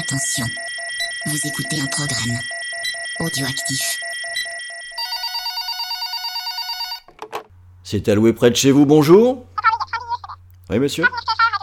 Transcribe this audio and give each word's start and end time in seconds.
Attention, 0.00 0.46
vous 1.26 1.36
écoutez 1.46 1.78
un 1.78 1.86
programme 1.86 2.38
audioactif. 3.18 4.00
C'est 7.82 8.08
alloué 8.08 8.32
près 8.32 8.50
de 8.50 8.56
chez 8.56 8.70
vous, 8.70 8.86
bonjour 8.86 9.44
Oui, 10.70 10.78
monsieur 10.78 11.04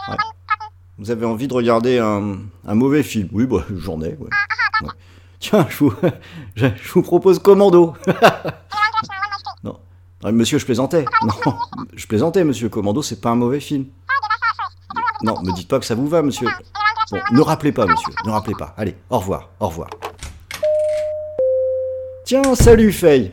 Ouais. 0.08 0.16
Vous 0.98 1.10
avez 1.10 1.26
envie 1.26 1.48
de 1.48 1.52
regarder 1.52 1.98
un, 1.98 2.38
mauvais 2.64 3.02
film 3.02 3.28
Oui, 3.32 3.44
bah, 3.44 3.64
j'en 3.76 4.00
ai. 4.02 4.16
Tiens, 5.40 5.66
je 5.68 5.78
vous, 5.78 5.92
je, 6.54 7.00
propose 7.00 7.40
Commando. 7.40 7.96
non. 9.64 9.80
Non, 10.22 10.32
monsieur, 10.32 10.58
je 10.58 10.64
plaisantais. 10.64 11.06
Non, 11.22 11.58
je 11.92 12.06
plaisantais, 12.06 12.44
monsieur. 12.44 12.68
Commando, 12.68 13.02
c'est 13.02 13.20
pas 13.20 13.30
un 13.30 13.36
mauvais 13.36 13.60
film. 13.60 13.86
Non, 15.24 15.42
me 15.42 15.52
dites 15.52 15.66
pas 15.66 15.80
que 15.80 15.86
ça 15.86 15.96
vous 15.96 16.06
va, 16.06 16.22
monsieur. 16.22 16.46
Bon, 17.10 17.18
ne 17.32 17.40
rappelez 17.40 17.72
pas, 17.72 17.86
monsieur. 17.86 18.12
Ne 18.26 18.30
rappelez 18.30 18.54
pas. 18.58 18.74
Allez, 18.76 18.94
au 19.10 19.18
revoir, 19.18 19.50
au 19.60 19.68
revoir. 19.68 19.90
Tiens, 22.24 22.54
salut, 22.54 22.92
Faye. 22.92 23.32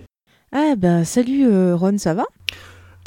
Ah 0.54 0.76
bah 0.78 1.04
salut 1.04 1.48
euh, 1.48 1.76
Ron, 1.76 1.98
ça 1.98 2.14
va? 2.14 2.24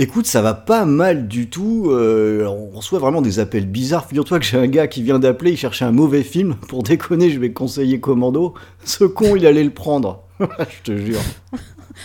Écoute, 0.00 0.26
ça 0.26 0.42
va 0.42 0.52
pas 0.54 0.84
mal 0.84 1.26
du 1.28 1.48
tout. 1.48 1.88
euh, 1.90 2.44
on 2.46 2.76
reçoit 2.76 2.98
vraiment 2.98 3.22
des 3.22 3.38
appels 3.38 3.66
bizarres. 3.66 4.06
Figure-toi 4.06 4.38
que 4.38 4.44
j'ai 4.44 4.58
un 4.58 4.66
gars 4.68 4.86
qui 4.86 5.02
vient 5.02 5.18
d'appeler, 5.18 5.52
il 5.52 5.56
cherchait 5.56 5.86
un 5.86 5.92
mauvais 5.92 6.22
film. 6.22 6.56
Pour 6.68 6.82
déconner, 6.82 7.30
je 7.30 7.40
vais 7.40 7.52
conseiller 7.52 7.98
Commando. 8.00 8.54
Ce 8.84 9.04
con, 9.04 9.34
il 9.34 9.46
allait 9.46 9.64
le 9.64 9.70
prendre. 9.72 10.24
je 10.40 10.82
te 10.84 10.96
jure. 10.96 11.20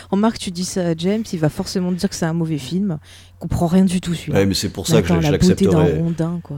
Remarque, 0.09 0.39
tu 0.39 0.49
dis 0.49 0.65
ça 0.65 0.87
à 0.87 0.95
James, 0.97 1.23
il 1.31 1.39
va 1.39 1.49
forcément 1.49 1.91
dire 1.91 2.09
que 2.09 2.15
c'est 2.15 2.25
un 2.25 2.33
mauvais 2.33 2.57
film. 2.57 2.97
Il 3.35 3.39
comprend 3.39 3.67
rien 3.67 3.85
du 3.85 4.01
tout 4.01 4.15
celui-là. 4.15 4.39
Ouais, 4.39 4.45
mais 4.47 4.55
c'est 4.55 4.69
pour 4.69 4.87
ça 4.87 5.01
que 5.03 5.07
je, 5.09 5.13
je 5.21 5.31
la 5.31 5.37
beauté 5.37 5.65
d'un 5.67 5.71
l'accepterai. 5.73 5.99
rondin, 5.99 6.39
quoi. 6.41 6.57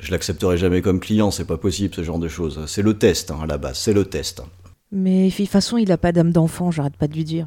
Je, 0.00 0.10
l'accepterai 0.10 0.56
jamais 0.56 0.82
comme 0.82 1.00
client, 1.00 1.30
c'est 1.30 1.44
pas 1.44 1.56
possible 1.56 1.94
ce 1.94 2.02
genre 2.02 2.18
de 2.18 2.28
choses. 2.28 2.60
C'est 2.66 2.82
le 2.82 2.94
test, 2.98 3.30
hein, 3.30 3.38
à 3.42 3.46
la 3.46 3.58
base, 3.58 3.78
c'est 3.78 3.92
le 3.92 4.04
test. 4.04 4.42
Mais 4.90 5.28
de 5.28 5.34
toute 5.34 5.48
façon, 5.48 5.78
il 5.78 5.90
a 5.90 5.98
pas 5.98 6.12
d'âme 6.12 6.32
d'enfant, 6.32 6.70
j'arrête 6.70 6.96
pas 6.96 7.08
de 7.08 7.14
lui 7.14 7.24
dire. 7.24 7.46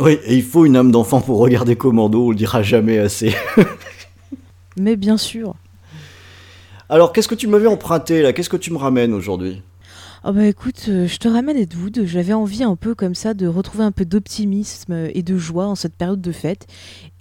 Oui, 0.00 0.18
et 0.24 0.36
il 0.36 0.44
faut 0.44 0.64
une 0.64 0.76
âme 0.76 0.92
d'enfant 0.92 1.20
pour 1.20 1.38
regarder 1.38 1.76
Commando, 1.76 2.26
on 2.26 2.30
le 2.30 2.36
dira 2.36 2.62
jamais 2.62 2.98
assez. 2.98 3.34
Mais 4.78 4.96
bien 4.96 5.16
sûr. 5.16 5.54
Alors, 6.88 7.12
qu'est-ce 7.12 7.28
que 7.28 7.34
tu 7.34 7.48
m'avais 7.48 7.66
emprunté 7.66 8.22
là? 8.22 8.32
Qu'est-ce 8.32 8.48
que 8.48 8.56
tu 8.56 8.72
me 8.72 8.78
ramènes 8.78 9.12
aujourd'hui? 9.12 9.62
Ah 10.28 10.32
bah 10.32 10.44
écoute, 10.44 10.84
euh, 10.90 11.06
je 11.08 11.16
te 11.16 11.26
ramène 11.26 11.56
Ed 11.56 11.74
Wood. 11.74 12.02
J'avais 12.04 12.34
envie 12.34 12.62
un 12.62 12.76
peu 12.76 12.94
comme 12.94 13.14
ça 13.14 13.32
de 13.32 13.46
retrouver 13.46 13.84
un 13.84 13.92
peu 13.92 14.04
d'optimisme 14.04 15.08
et 15.14 15.22
de 15.22 15.38
joie 15.38 15.66
en 15.66 15.74
cette 15.74 15.94
période 15.94 16.20
de 16.20 16.32
fête. 16.32 16.66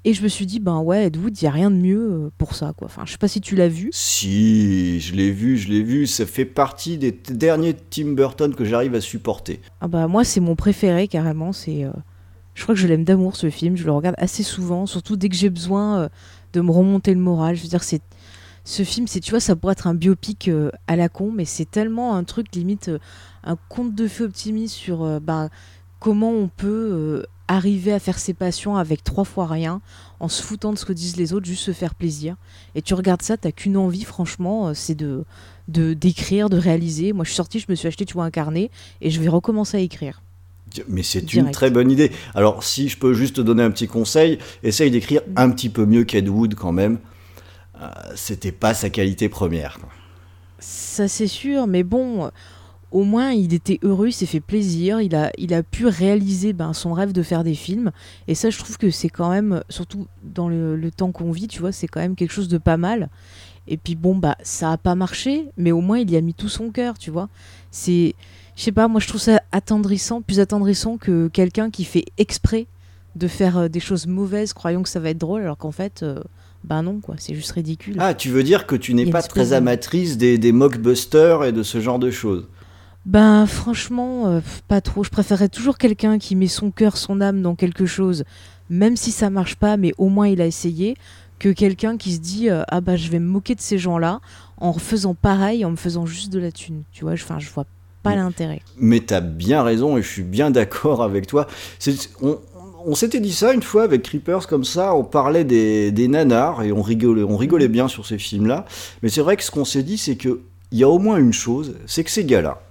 Et 0.03 0.13
je 0.13 0.21
me 0.21 0.27
suis 0.27 0.45
dit, 0.45 0.59
ben 0.59 0.79
ouais, 0.81 1.05
Ed 1.05 1.15
Wood, 1.15 1.41
il 1.41 1.45
y 1.45 1.47
a 1.47 1.51
rien 1.51 1.71
de 1.71 1.77
mieux 1.77 2.01
euh, 2.11 2.31
pour 2.37 2.53
ça, 2.53 2.73
quoi. 2.75 2.87
Enfin, 2.87 3.03
je 3.05 3.13
sais 3.13 3.17
pas 3.17 3.29
si 3.29 3.39
tu 3.39 3.55
l'as 3.55 3.69
vu. 3.69 3.91
Si, 3.93 4.99
je 4.99 5.15
l'ai 5.15 5.31
vu, 5.31 5.55
je 5.55 5.69
l'ai 5.69 5.83
vu. 5.83 6.05
Ça 6.05 6.25
fait 6.25 6.43
partie 6.43 6.97
des 6.97 7.13
t- 7.13 7.33
derniers 7.33 7.77
Tim 7.89 8.11
Burton 8.11 8.53
que 8.53 8.65
j'arrive 8.65 8.93
à 8.93 8.99
supporter. 8.99 9.61
Ah 9.79 9.87
bah 9.87 10.09
moi, 10.09 10.25
c'est 10.25 10.41
mon 10.41 10.57
préféré 10.57 11.07
carrément. 11.07 11.53
C'est, 11.53 11.85
euh, 11.85 11.91
je 12.55 12.63
crois 12.63 12.75
que 12.75 12.81
je 12.81 12.87
l'aime 12.87 13.05
d'amour 13.05 13.37
ce 13.37 13.49
film. 13.49 13.77
Je 13.77 13.85
le 13.85 13.93
regarde 13.93 14.15
assez 14.17 14.43
souvent, 14.43 14.85
surtout 14.85 15.15
dès 15.15 15.29
que 15.29 15.35
j'ai 15.37 15.49
besoin 15.49 15.97
euh, 15.97 16.09
de 16.51 16.59
me 16.59 16.71
remonter 16.71 17.13
le 17.13 17.21
moral. 17.21 17.55
Je 17.55 17.63
veux 17.63 17.69
dire, 17.69 17.85
c'est 17.85 18.01
ce 18.67 18.83
film, 18.83 19.07
c'est 19.07 19.21
tu 19.21 19.31
vois, 19.31 19.39
ça 19.39 19.55
pourrait 19.55 19.71
être 19.71 19.87
un 19.87 19.93
biopic 19.93 20.49
euh, 20.49 20.71
à 20.87 20.97
la 20.97 21.07
con, 21.07 21.31
mais 21.33 21.45
c'est 21.45 21.71
tellement 21.71 22.15
un 22.15 22.25
truc 22.25 22.53
limite 22.53 22.89
euh, 22.89 22.99
un 23.45 23.55
conte 23.69 23.95
de 23.95 24.09
feu 24.09 24.25
optimiste 24.25 24.75
sur 24.75 25.03
euh, 25.03 25.21
bah, 25.21 25.47
comment 26.01 26.31
on 26.31 26.49
peut 26.49 27.25
arriver 27.47 27.93
à 27.93 27.99
faire 27.99 28.19
ses 28.19 28.33
passions 28.33 28.75
avec 28.75 29.05
trois 29.05 29.23
fois 29.23 29.47
rien, 29.47 29.79
en 30.19 30.27
se 30.27 30.43
foutant 30.43 30.73
de 30.73 30.77
ce 30.77 30.83
que 30.83 30.91
disent 30.91 31.15
les 31.15 31.31
autres, 31.31 31.45
juste 31.45 31.63
se 31.63 31.71
faire 31.71 31.95
plaisir. 31.95 32.35
Et 32.75 32.81
tu 32.81 32.93
regardes 32.93 33.21
ça, 33.21 33.37
t'as 33.37 33.53
qu'une 33.53 33.77
envie, 33.77 34.03
franchement, 34.03 34.73
c'est 34.73 34.95
de 34.95 35.23
d'écrire, 35.69 36.49
de 36.49 36.57
réaliser. 36.57 37.13
Moi, 37.13 37.23
je 37.23 37.29
suis 37.29 37.37
sortie, 37.37 37.59
je 37.59 37.67
me 37.69 37.75
suis 37.75 37.87
acheté, 37.87 38.03
tu 38.03 38.15
vois, 38.15 38.25
un 38.25 38.31
carnet, 38.31 38.69
et 38.99 39.09
je 39.09 39.21
vais 39.21 39.29
recommencer 39.29 39.77
à 39.77 39.79
écrire. 39.79 40.21
Mais 40.89 41.03
c'est 41.03 41.33
une 41.33 41.51
très 41.51 41.71
bonne 41.71 41.89
idée. 41.89 42.11
Alors, 42.35 42.63
si 42.63 42.89
je 42.89 42.97
peux 42.97 43.13
juste 43.13 43.37
te 43.37 43.41
donner 43.41 43.63
un 43.63 43.71
petit 43.71 43.87
conseil, 43.87 44.39
essaye 44.61 44.91
d'écrire 44.91 45.21
un 45.37 45.49
petit 45.51 45.69
peu 45.69 45.85
mieux 45.85 46.03
qu'Ed 46.03 46.27
Wood 46.27 46.55
quand 46.55 46.73
même. 46.73 46.99
Euh, 47.81 47.87
C'était 48.15 48.51
pas 48.51 48.73
sa 48.73 48.89
qualité 48.89 49.29
première. 49.29 49.77
Ça 50.59 51.07
c'est 51.07 51.27
sûr, 51.27 51.67
mais 51.67 51.83
bon, 51.83 52.31
au 52.91 53.03
moins 53.03 53.31
il 53.31 53.53
était 53.53 53.79
heureux, 53.83 54.07
il 54.07 54.13
s'est 54.13 54.25
fait 54.25 54.39
plaisir, 54.39 55.01
il 55.01 55.15
a, 55.15 55.31
il 55.37 55.53
a 55.53 55.61
pu 55.61 55.85
réaliser 55.85 56.53
ben, 56.53 56.73
son 56.73 56.93
rêve 56.93 57.11
de 57.11 57.21
faire 57.21 57.43
des 57.43 57.53
films. 57.53 57.91
Et 58.27 58.33
ça, 58.33 58.49
je 58.49 58.57
trouve 58.57 58.77
que 58.77 58.89
c'est 58.89 59.09
quand 59.09 59.29
même, 59.29 59.61
surtout 59.69 60.07
dans 60.23 60.49
le, 60.49 60.75
le 60.75 60.91
temps 60.91 61.11
qu'on 61.11 61.31
vit, 61.31 61.47
tu 61.47 61.59
vois, 61.59 61.71
c'est 61.71 61.87
quand 61.87 61.99
même 61.99 62.15
quelque 62.15 62.31
chose 62.31 62.47
de 62.47 62.57
pas 62.57 62.77
mal. 62.77 63.09
Et 63.67 63.77
puis 63.77 63.95
bon, 63.95 64.15
bah 64.15 64.37
ça 64.41 64.71
a 64.71 64.77
pas 64.77 64.95
marché, 64.95 65.49
mais 65.57 65.71
au 65.71 65.81
moins 65.81 65.99
il 65.99 66.09
y 66.09 66.15
a 66.17 66.21
mis 66.21 66.33
tout 66.33 66.49
son 66.49 66.71
cœur, 66.71 66.97
tu 66.97 67.11
vois. 67.11 67.29
C'est, 67.69 68.15
je 68.55 68.63
sais 68.63 68.71
pas, 68.71 68.87
moi 68.87 69.01
je 69.01 69.07
trouve 69.07 69.21
ça 69.21 69.41
attendrissant, 69.51 70.21
plus 70.21 70.39
attendrissant 70.39 70.97
que 70.97 71.27
quelqu'un 71.27 71.69
qui 71.69 71.83
fait 71.83 72.05
exprès 72.17 72.65
de 73.15 73.27
faire 73.27 73.57
euh, 73.57 73.67
des 73.67 73.79
choses 73.79 74.07
mauvaises, 74.07 74.53
croyant 74.53 74.83
que 74.83 74.89
ça 74.89 74.99
va 74.99 75.09
être 75.09 75.17
drôle, 75.17 75.41
alors 75.41 75.57
qu'en 75.57 75.71
fait, 75.71 76.03
euh, 76.03 76.19
bah 76.63 76.81
non, 76.81 76.99
quoi, 76.99 77.15
c'est 77.17 77.33
juste 77.35 77.51
ridicule. 77.51 77.95
Ah, 77.99 78.13
tu 78.13 78.29
veux 78.29 78.43
dire 78.43 78.67
que 78.67 78.75
tu 78.75 78.93
n'es 78.93 79.05
pas 79.09 79.21
très 79.21 79.47
de- 79.47 79.53
amatrice 79.53 80.17
des, 80.17 80.37
des 80.37 80.51
mockbusters 80.51 81.43
et 81.45 81.51
de 81.51 81.63
ce 81.63 81.79
genre 81.79 81.99
de 81.99 82.11
choses 82.11 82.47
Ben 83.05 83.45
franchement, 83.45 84.27
euh, 84.27 84.41
pas 84.67 84.81
trop. 84.81 85.03
Je 85.03 85.09
préférerais 85.09 85.49
toujours 85.49 85.77
quelqu'un 85.77 86.17
qui 86.19 86.35
met 86.35 86.47
son 86.47 86.71
cœur, 86.71 86.97
son 86.97 87.21
âme 87.21 87.41
dans 87.41 87.55
quelque 87.55 87.85
chose, 87.85 88.23
même 88.69 88.97
si 88.97 89.11
ça 89.11 89.29
marche 89.29 89.55
pas, 89.55 89.77
mais 89.77 89.93
au 89.97 90.09
moins 90.09 90.27
il 90.27 90.41
a 90.41 90.45
essayé, 90.45 90.95
que 91.39 91.49
quelqu'un 91.49 91.97
qui 91.97 92.13
se 92.13 92.19
dit 92.19 92.49
euh, 92.49 92.63
ah 92.67 92.81
bah 92.81 92.95
je 92.97 93.09
vais 93.09 93.19
me 93.19 93.27
moquer 93.27 93.55
de 93.55 93.61
ces 93.61 93.77
gens-là 93.77 94.19
en 94.57 94.73
faisant 94.73 95.13
pareil, 95.13 95.63
en 95.65 95.71
me 95.71 95.75
faisant 95.75 96.05
juste 96.05 96.33
de 96.33 96.39
la 96.39 96.51
thune. 96.51 96.81
Tu 96.91 97.03
vois, 97.03 97.13
enfin 97.13 97.39
je 97.39 97.49
vois 97.49 97.65
pas 98.03 98.15
l'intérêt. 98.15 98.61
Mais 98.77 98.99
t'as 99.01 99.21
bien 99.21 99.63
raison 99.63 99.97
et 99.97 100.01
je 100.01 100.07
suis 100.07 100.23
bien 100.23 100.49
d'accord 100.51 101.03
avec 101.03 101.27
toi. 101.27 101.47
On, 102.21 102.39
on 102.85 102.95
s'était 102.95 103.19
dit 103.19 103.33
ça 103.33 103.53
une 103.53 103.63
fois 103.63 103.83
avec 103.83 104.03
Creepers 104.03 104.47
comme 104.47 104.63
ça, 104.63 104.93
on 104.95 105.03
parlait 105.03 105.43
des, 105.43 105.91
des 105.91 106.07
nanars 106.07 106.63
et 106.63 106.71
on 106.71 106.81
rigolait, 106.81 107.23
on 107.23 107.37
rigolait 107.37 107.67
bien 107.67 107.87
sur 107.87 108.05
ces 108.05 108.17
films-là. 108.17 108.65
Mais 109.01 109.09
c'est 109.09 109.21
vrai 109.21 109.37
que 109.37 109.43
ce 109.43 109.51
qu'on 109.51 109.65
s'est 109.65 109.83
dit, 109.83 109.97
c'est 109.97 110.15
que 110.15 110.41
il 110.71 110.79
y 110.79 110.83
a 110.83 110.89
au 110.89 110.99
moins 110.99 111.17
une 111.17 111.33
chose, 111.33 111.75
c'est 111.85 112.03
que 112.03 112.11
ces 112.11 112.25
gars-là, 112.25 112.61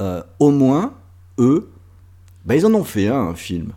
euh, 0.00 0.22
au 0.40 0.50
moins 0.50 0.94
eux, 1.38 1.70
bah, 2.44 2.56
ils 2.56 2.66
en 2.66 2.74
ont 2.74 2.84
fait 2.84 3.08
un, 3.08 3.20
un 3.28 3.34
film. 3.34 3.72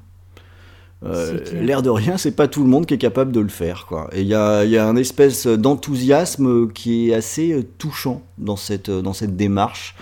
Euh. 1.05 1.39
L'air 1.53 1.81
de 1.81 1.89
rien, 1.89 2.17
c'est 2.17 2.31
pas 2.31 2.47
tout 2.47 2.63
le 2.63 2.69
monde 2.69 2.85
qui 2.85 2.93
est 2.93 2.99
capable 2.99 3.31
de 3.31 3.39
le 3.39 3.47
faire, 3.49 3.85
quoi. 3.87 4.09
Et 4.11 4.21
il 4.21 4.27
y 4.27 4.33
a, 4.33 4.65
il 4.65 4.71
y 4.71 4.77
a 4.77 4.85
un 4.85 4.95
espèce 4.95 5.47
d'enthousiasme 5.47 6.71
qui 6.71 7.09
est 7.09 7.13
assez 7.13 7.53
euh, 7.53 7.63
touchant 7.77 8.21
dans 8.37 8.57
cette, 8.57 8.89
dans 8.89 9.13
cette 9.13 9.37
démarche, 9.37 9.95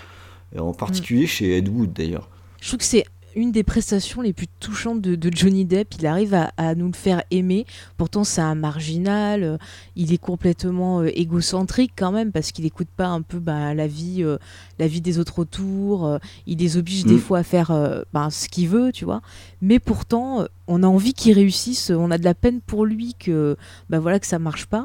en 0.58 0.72
particulier 0.72 1.26
chez 1.26 1.58
Ed 1.58 1.68
Wood 1.68 1.92
d'ailleurs. 1.92 2.28
Je 2.60 2.68
trouve 2.68 2.78
que 2.78 2.84
c'est 2.84 3.04
une 3.36 3.52
des 3.52 3.62
prestations 3.62 4.20
les 4.20 4.32
plus 4.32 4.46
touchantes 4.60 5.00
de, 5.00 5.14
de 5.14 5.30
Johnny 5.34 5.64
Depp. 5.64 5.94
Il 5.98 6.06
arrive 6.06 6.34
à, 6.34 6.52
à 6.56 6.74
nous 6.74 6.86
le 6.86 6.92
faire 6.94 7.22
aimer. 7.30 7.66
Pourtant, 7.96 8.24
c'est 8.24 8.40
un 8.40 8.54
marginal. 8.54 9.42
euh, 9.44 9.56
il 9.96 10.12
est 10.12 10.18
complètement 10.18 11.00
euh, 11.02 11.10
égocentrique 11.14 11.92
quand 11.96 12.10
même 12.10 12.32
parce 12.32 12.52
qu'il 12.52 12.64
n'écoute 12.64 12.88
pas 12.96 13.06
un 13.06 13.22
peu 13.22 13.38
bah, 13.38 13.74
la 13.74 13.86
vie, 13.86 14.22
euh, 14.24 14.38
la 14.78 14.86
vie 14.88 15.00
des 15.00 15.18
autres 15.18 15.38
autour. 15.38 16.18
il 16.46 16.58
les 16.58 16.76
oblige 16.76 17.04
des 17.04 17.14
Mm. 17.14 17.20
fois 17.20 17.38
à 17.38 17.42
faire 17.42 17.70
bah, 18.12 18.28
ce 18.30 18.48
qu'il 18.48 18.68
veut, 18.68 18.90
tu 18.92 19.04
vois. 19.04 19.20
Mais 19.60 19.78
pourtant, 19.78 20.46
on 20.66 20.82
a 20.82 20.86
envie 20.86 21.12
qu'il 21.14 21.32
réussisse. 21.34 21.90
On 21.90 22.10
a 22.10 22.18
de 22.18 22.24
la 22.24 22.34
peine 22.34 22.60
pour 22.60 22.84
lui 22.86 23.14
que, 23.18 23.56
bah, 23.90 23.98
voilà, 24.00 24.18
que 24.18 24.26
ça 24.26 24.38
marche 24.38 24.66
pas. 24.66 24.84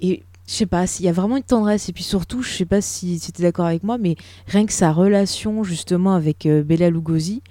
Et 0.00 0.22
je 0.52 0.58
sais 0.58 0.66
pas, 0.66 0.84
il 1.00 1.06
y 1.06 1.08
a 1.08 1.12
vraiment 1.12 1.38
une 1.38 1.42
tendresse. 1.42 1.88
Et 1.88 1.94
puis 1.94 2.04
surtout, 2.04 2.42
je 2.42 2.50
sais 2.50 2.66
pas 2.66 2.82
si, 2.82 3.18
tu 3.18 3.40
es 3.40 3.42
d'accord 3.42 3.64
avec 3.64 3.82
moi, 3.82 3.96
mais 3.96 4.16
rien 4.46 4.66
que 4.66 4.72
sa 4.74 4.92
relation 4.92 5.64
justement 5.64 6.14
avec 6.14 6.44
euh, 6.44 6.62
Bella 6.62 6.90
Lugosi, 6.90 7.42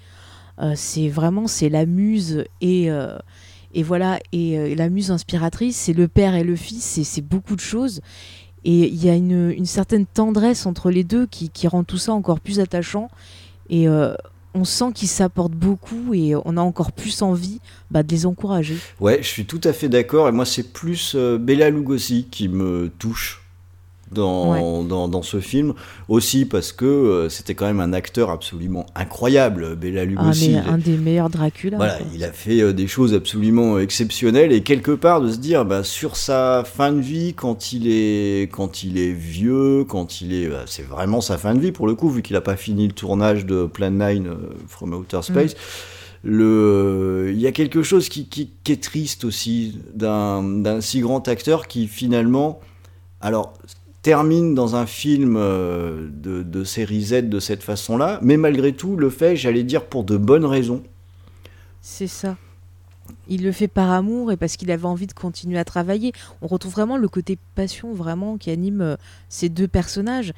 euh, 0.60 0.74
c'est 0.76 1.08
vraiment 1.08 1.48
c'est 1.48 1.68
la 1.68 1.84
muse 1.84 2.44
et 2.60 2.92
euh, 2.92 3.18
et 3.74 3.82
voilà 3.82 4.20
et 4.30 4.76
la 4.76 4.88
muse 4.88 5.10
inspiratrice, 5.10 5.76
c'est 5.76 5.94
le 5.94 6.06
père 6.06 6.36
et 6.36 6.44
le 6.44 6.54
fils, 6.54 7.02
c'est- 7.02 7.22
beaucoup 7.22 7.56
de 7.56 7.60
choses. 7.60 8.02
Et 8.64 8.86
il 8.86 9.04
y 9.04 9.10
a 9.10 9.16
une, 9.16 9.66
certaine 9.66 10.06
tendresse 10.06 10.66
entre 10.66 10.92
les 10.92 11.02
deux 11.02 11.26
qui, 11.26 11.50
qui 11.50 11.66
rend 11.66 11.82
tout 11.82 11.98
ça 11.98 12.12
encore 12.12 12.38
plus 12.38 12.60
attachant. 12.60 13.08
Et 13.70 13.88
on 14.54 14.64
sent 14.64 14.92
qu'ils 14.94 15.08
s'apportent 15.08 15.52
beaucoup 15.52 16.14
et 16.14 16.34
on 16.44 16.56
a 16.56 16.60
encore 16.60 16.92
plus 16.92 17.22
envie 17.22 17.60
bah, 17.90 18.02
de 18.02 18.10
les 18.10 18.26
encourager. 18.26 18.76
Ouais, 19.00 19.18
je 19.22 19.28
suis 19.28 19.46
tout 19.46 19.60
à 19.64 19.72
fait 19.72 19.88
d'accord. 19.88 20.28
Et 20.28 20.32
moi, 20.32 20.44
c'est 20.44 20.72
plus 20.72 21.14
euh, 21.14 21.38
Bella 21.38 21.70
Lugosi 21.70 22.28
qui 22.30 22.48
me 22.48 22.90
touche 22.98 23.41
dans, 24.12 24.82
dans, 24.84 25.08
dans 25.08 25.22
ce 25.22 25.40
film. 25.40 25.74
Aussi 26.08 26.44
parce 26.44 26.72
que 26.72 26.84
euh, 26.84 27.28
c'était 27.28 27.54
quand 27.54 27.66
même 27.66 27.80
un 27.80 27.92
acteur 27.92 28.30
absolument 28.30 28.86
incroyable, 28.94 29.76
Bella 29.76 30.02
Ah, 30.02 30.04
Lugosi. 30.04 30.50
Il- 30.52 30.56
un 30.58 30.78
des 30.78 30.96
meilleurs 30.96 31.30
Dracula. 31.30 31.76
Voilà, 31.76 31.96
quoi. 31.96 32.06
il 32.14 32.22
a 32.24 32.32
fait 32.32 32.60
euh, 32.60 32.72
des 32.72 32.86
choses 32.86 33.14
absolument 33.14 33.78
exceptionnelles 33.78 34.52
et 34.52 34.62
quelque 34.62 34.92
part 34.92 35.20
de 35.20 35.30
se 35.30 35.38
dire 35.38 35.64
bah, 35.64 35.84
sur 35.84 36.16
sa 36.16 36.62
fin 36.64 36.92
de 36.92 37.00
vie 37.00 37.34
quand 37.34 37.72
il 37.72 37.88
est 37.88 38.50
quand 38.52 38.82
il 38.84 38.98
est 38.98 39.12
vieux, 39.12 39.84
quand 39.84 40.20
il 40.20 40.32
est 40.34 40.48
bah, 40.48 40.64
c'est 40.66 40.86
vraiment 40.86 41.20
sa 41.20 41.38
fin 41.38 41.54
de 41.54 41.60
vie 41.60 41.72
pour 41.72 41.86
le 41.86 41.94
coup 41.94 42.10
vu 42.10 42.22
qu'il 42.22 42.36
a 42.36 42.40
pas 42.40 42.56
fini 42.56 42.86
le 42.86 42.92
tournage 42.92 43.46
de 43.46 43.66
Plan 43.66 43.90
9 43.90 44.16
euh, 44.26 44.34
from 44.68 44.92
Outer 44.94 45.20
Space. 45.22 45.54
Le, 46.24 47.30
il 47.34 47.40
y 47.40 47.48
a 47.48 47.52
quelque 47.52 47.82
chose 47.82 48.08
qui, 48.08 48.26
qui, 48.28 48.50
qui 48.62 48.72
est 48.72 48.82
triste 48.82 49.24
aussi 49.24 49.78
d'un 49.94 50.42
d'un 50.42 50.80
si 50.80 51.00
grand 51.00 51.26
acteur 51.26 51.66
qui 51.66 51.88
finalement 51.88 52.60
alors 53.20 53.54
termine 54.02 54.54
dans 54.54 54.74
un 54.74 54.86
film 54.86 55.36
euh, 55.36 56.08
de, 56.10 56.64
série 56.64 57.02
Z 57.02 57.28
de 57.28 57.40
cette 57.40 57.62
façon-là, 57.62 58.18
mais 58.22 58.36
malgré 58.36 58.72
tout 58.72 58.96
le 58.96 59.10
fait, 59.10 59.36
j'allais 59.36 59.62
dire, 59.62 59.84
pour 59.86 60.04
de 60.04 60.16
bonnes 60.16 60.44
raisons. 60.44 60.82
C'est 61.80 62.08
ça. 62.08 62.36
Il 63.28 63.42
le 63.42 63.52
fait 63.52 63.68
par 63.68 63.90
amour 63.90 64.32
et 64.32 64.36
parce 64.36 64.56
qu'il 64.56 64.70
avait 64.70 64.86
envie 64.86 65.06
de 65.06 65.12
continuer 65.12 65.58
à 65.58 65.64
travailler. 65.64 66.12
On 66.40 66.46
retrouve 66.46 66.72
vraiment 66.72 66.96
le 66.96 67.08
côté 67.08 67.38
passion 67.54 67.92
vraiment 67.92 68.36
qui 68.38 68.50
anime 68.50 68.80
euh, 68.80 68.96
ces 69.28 69.48
deux 69.48 69.68
personnages. 69.68 70.32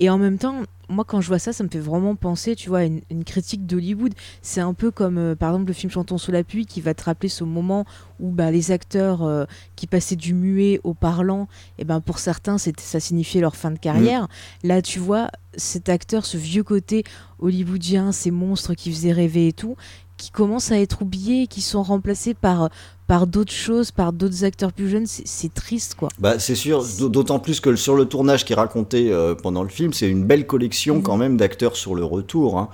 Et 0.00 0.08
en 0.08 0.16
même 0.16 0.38
temps, 0.38 0.62
moi 0.88 1.04
quand 1.04 1.20
je 1.20 1.28
vois 1.28 1.38
ça, 1.38 1.52
ça 1.52 1.62
me 1.62 1.68
fait 1.68 1.78
vraiment 1.78 2.16
penser, 2.16 2.56
tu 2.56 2.70
vois, 2.70 2.78
à 2.78 2.84
une, 2.84 3.02
une 3.10 3.22
critique 3.22 3.66
d'Hollywood. 3.66 4.14
C'est 4.42 4.60
un 4.60 4.72
peu 4.72 4.90
comme 4.90 5.18
euh, 5.18 5.34
par 5.34 5.50
exemple 5.50 5.68
le 5.68 5.74
film 5.74 5.92
Chantons 5.92 6.18
sous 6.18 6.32
la 6.32 6.42
pluie 6.42 6.66
qui 6.66 6.80
va 6.80 6.94
te 6.94 7.04
rappeler 7.04 7.28
ce 7.28 7.44
moment 7.44 7.84
où 8.18 8.30
bah, 8.30 8.50
les 8.50 8.70
acteurs 8.70 9.22
euh, 9.22 9.44
qui 9.76 9.86
passaient 9.86 10.16
du 10.16 10.34
muet 10.34 10.80
au 10.84 10.94
parlant, 10.94 11.48
et 11.78 11.84
ben 11.84 12.00
pour 12.00 12.18
certains 12.18 12.56
ça 12.58 13.00
signifiait 13.00 13.40
leur 13.40 13.56
fin 13.56 13.70
de 13.70 13.78
carrière. 13.78 14.26
Là 14.64 14.82
tu 14.82 14.98
vois 14.98 15.28
cet 15.56 15.88
acteur, 15.88 16.24
ce 16.24 16.36
vieux 16.36 16.64
côté 16.64 17.04
hollywoodien, 17.38 18.12
ces 18.12 18.30
monstres 18.30 18.74
qui 18.74 18.90
faisaient 18.92 19.12
rêver 19.12 19.48
et 19.48 19.52
tout, 19.52 19.76
qui 20.16 20.30
commencent 20.30 20.72
à 20.72 20.78
être 20.78 21.02
oubliés, 21.02 21.46
qui 21.46 21.60
sont 21.60 21.82
remplacés 21.82 22.34
par 22.34 22.68
par 23.10 23.26
d'autres 23.26 23.50
choses, 23.52 23.90
par 23.90 24.12
d'autres 24.12 24.44
acteurs 24.44 24.72
plus 24.72 24.88
jeunes, 24.88 25.04
c'est- 25.06 25.52
triste 25.52 25.96
quoi. 25.96 26.10
Bah, 26.20 26.38
c'est 26.38 26.54
sûr, 26.54 26.84
d'autant 27.08 27.40
plus 27.40 27.58
que 27.58 27.74
sur 27.74 27.96
le 27.96 28.04
tournage 28.04 28.44
qui 28.44 28.52
est 28.52 28.56
raconté 28.56 29.10
euh, 29.12 29.34
pendant 29.34 29.64
le 29.64 29.68
film, 29.68 29.92
c'est 29.92 30.08
une 30.08 30.24
belle 30.24 30.46
collection 30.46 30.96
Mhm. 30.98 31.02
quand 31.02 31.16
même 31.16 31.36
d'acteurs 31.36 31.74
sur 31.74 31.96
le 31.96 32.04
retour. 32.04 32.56
hein. 32.56 32.68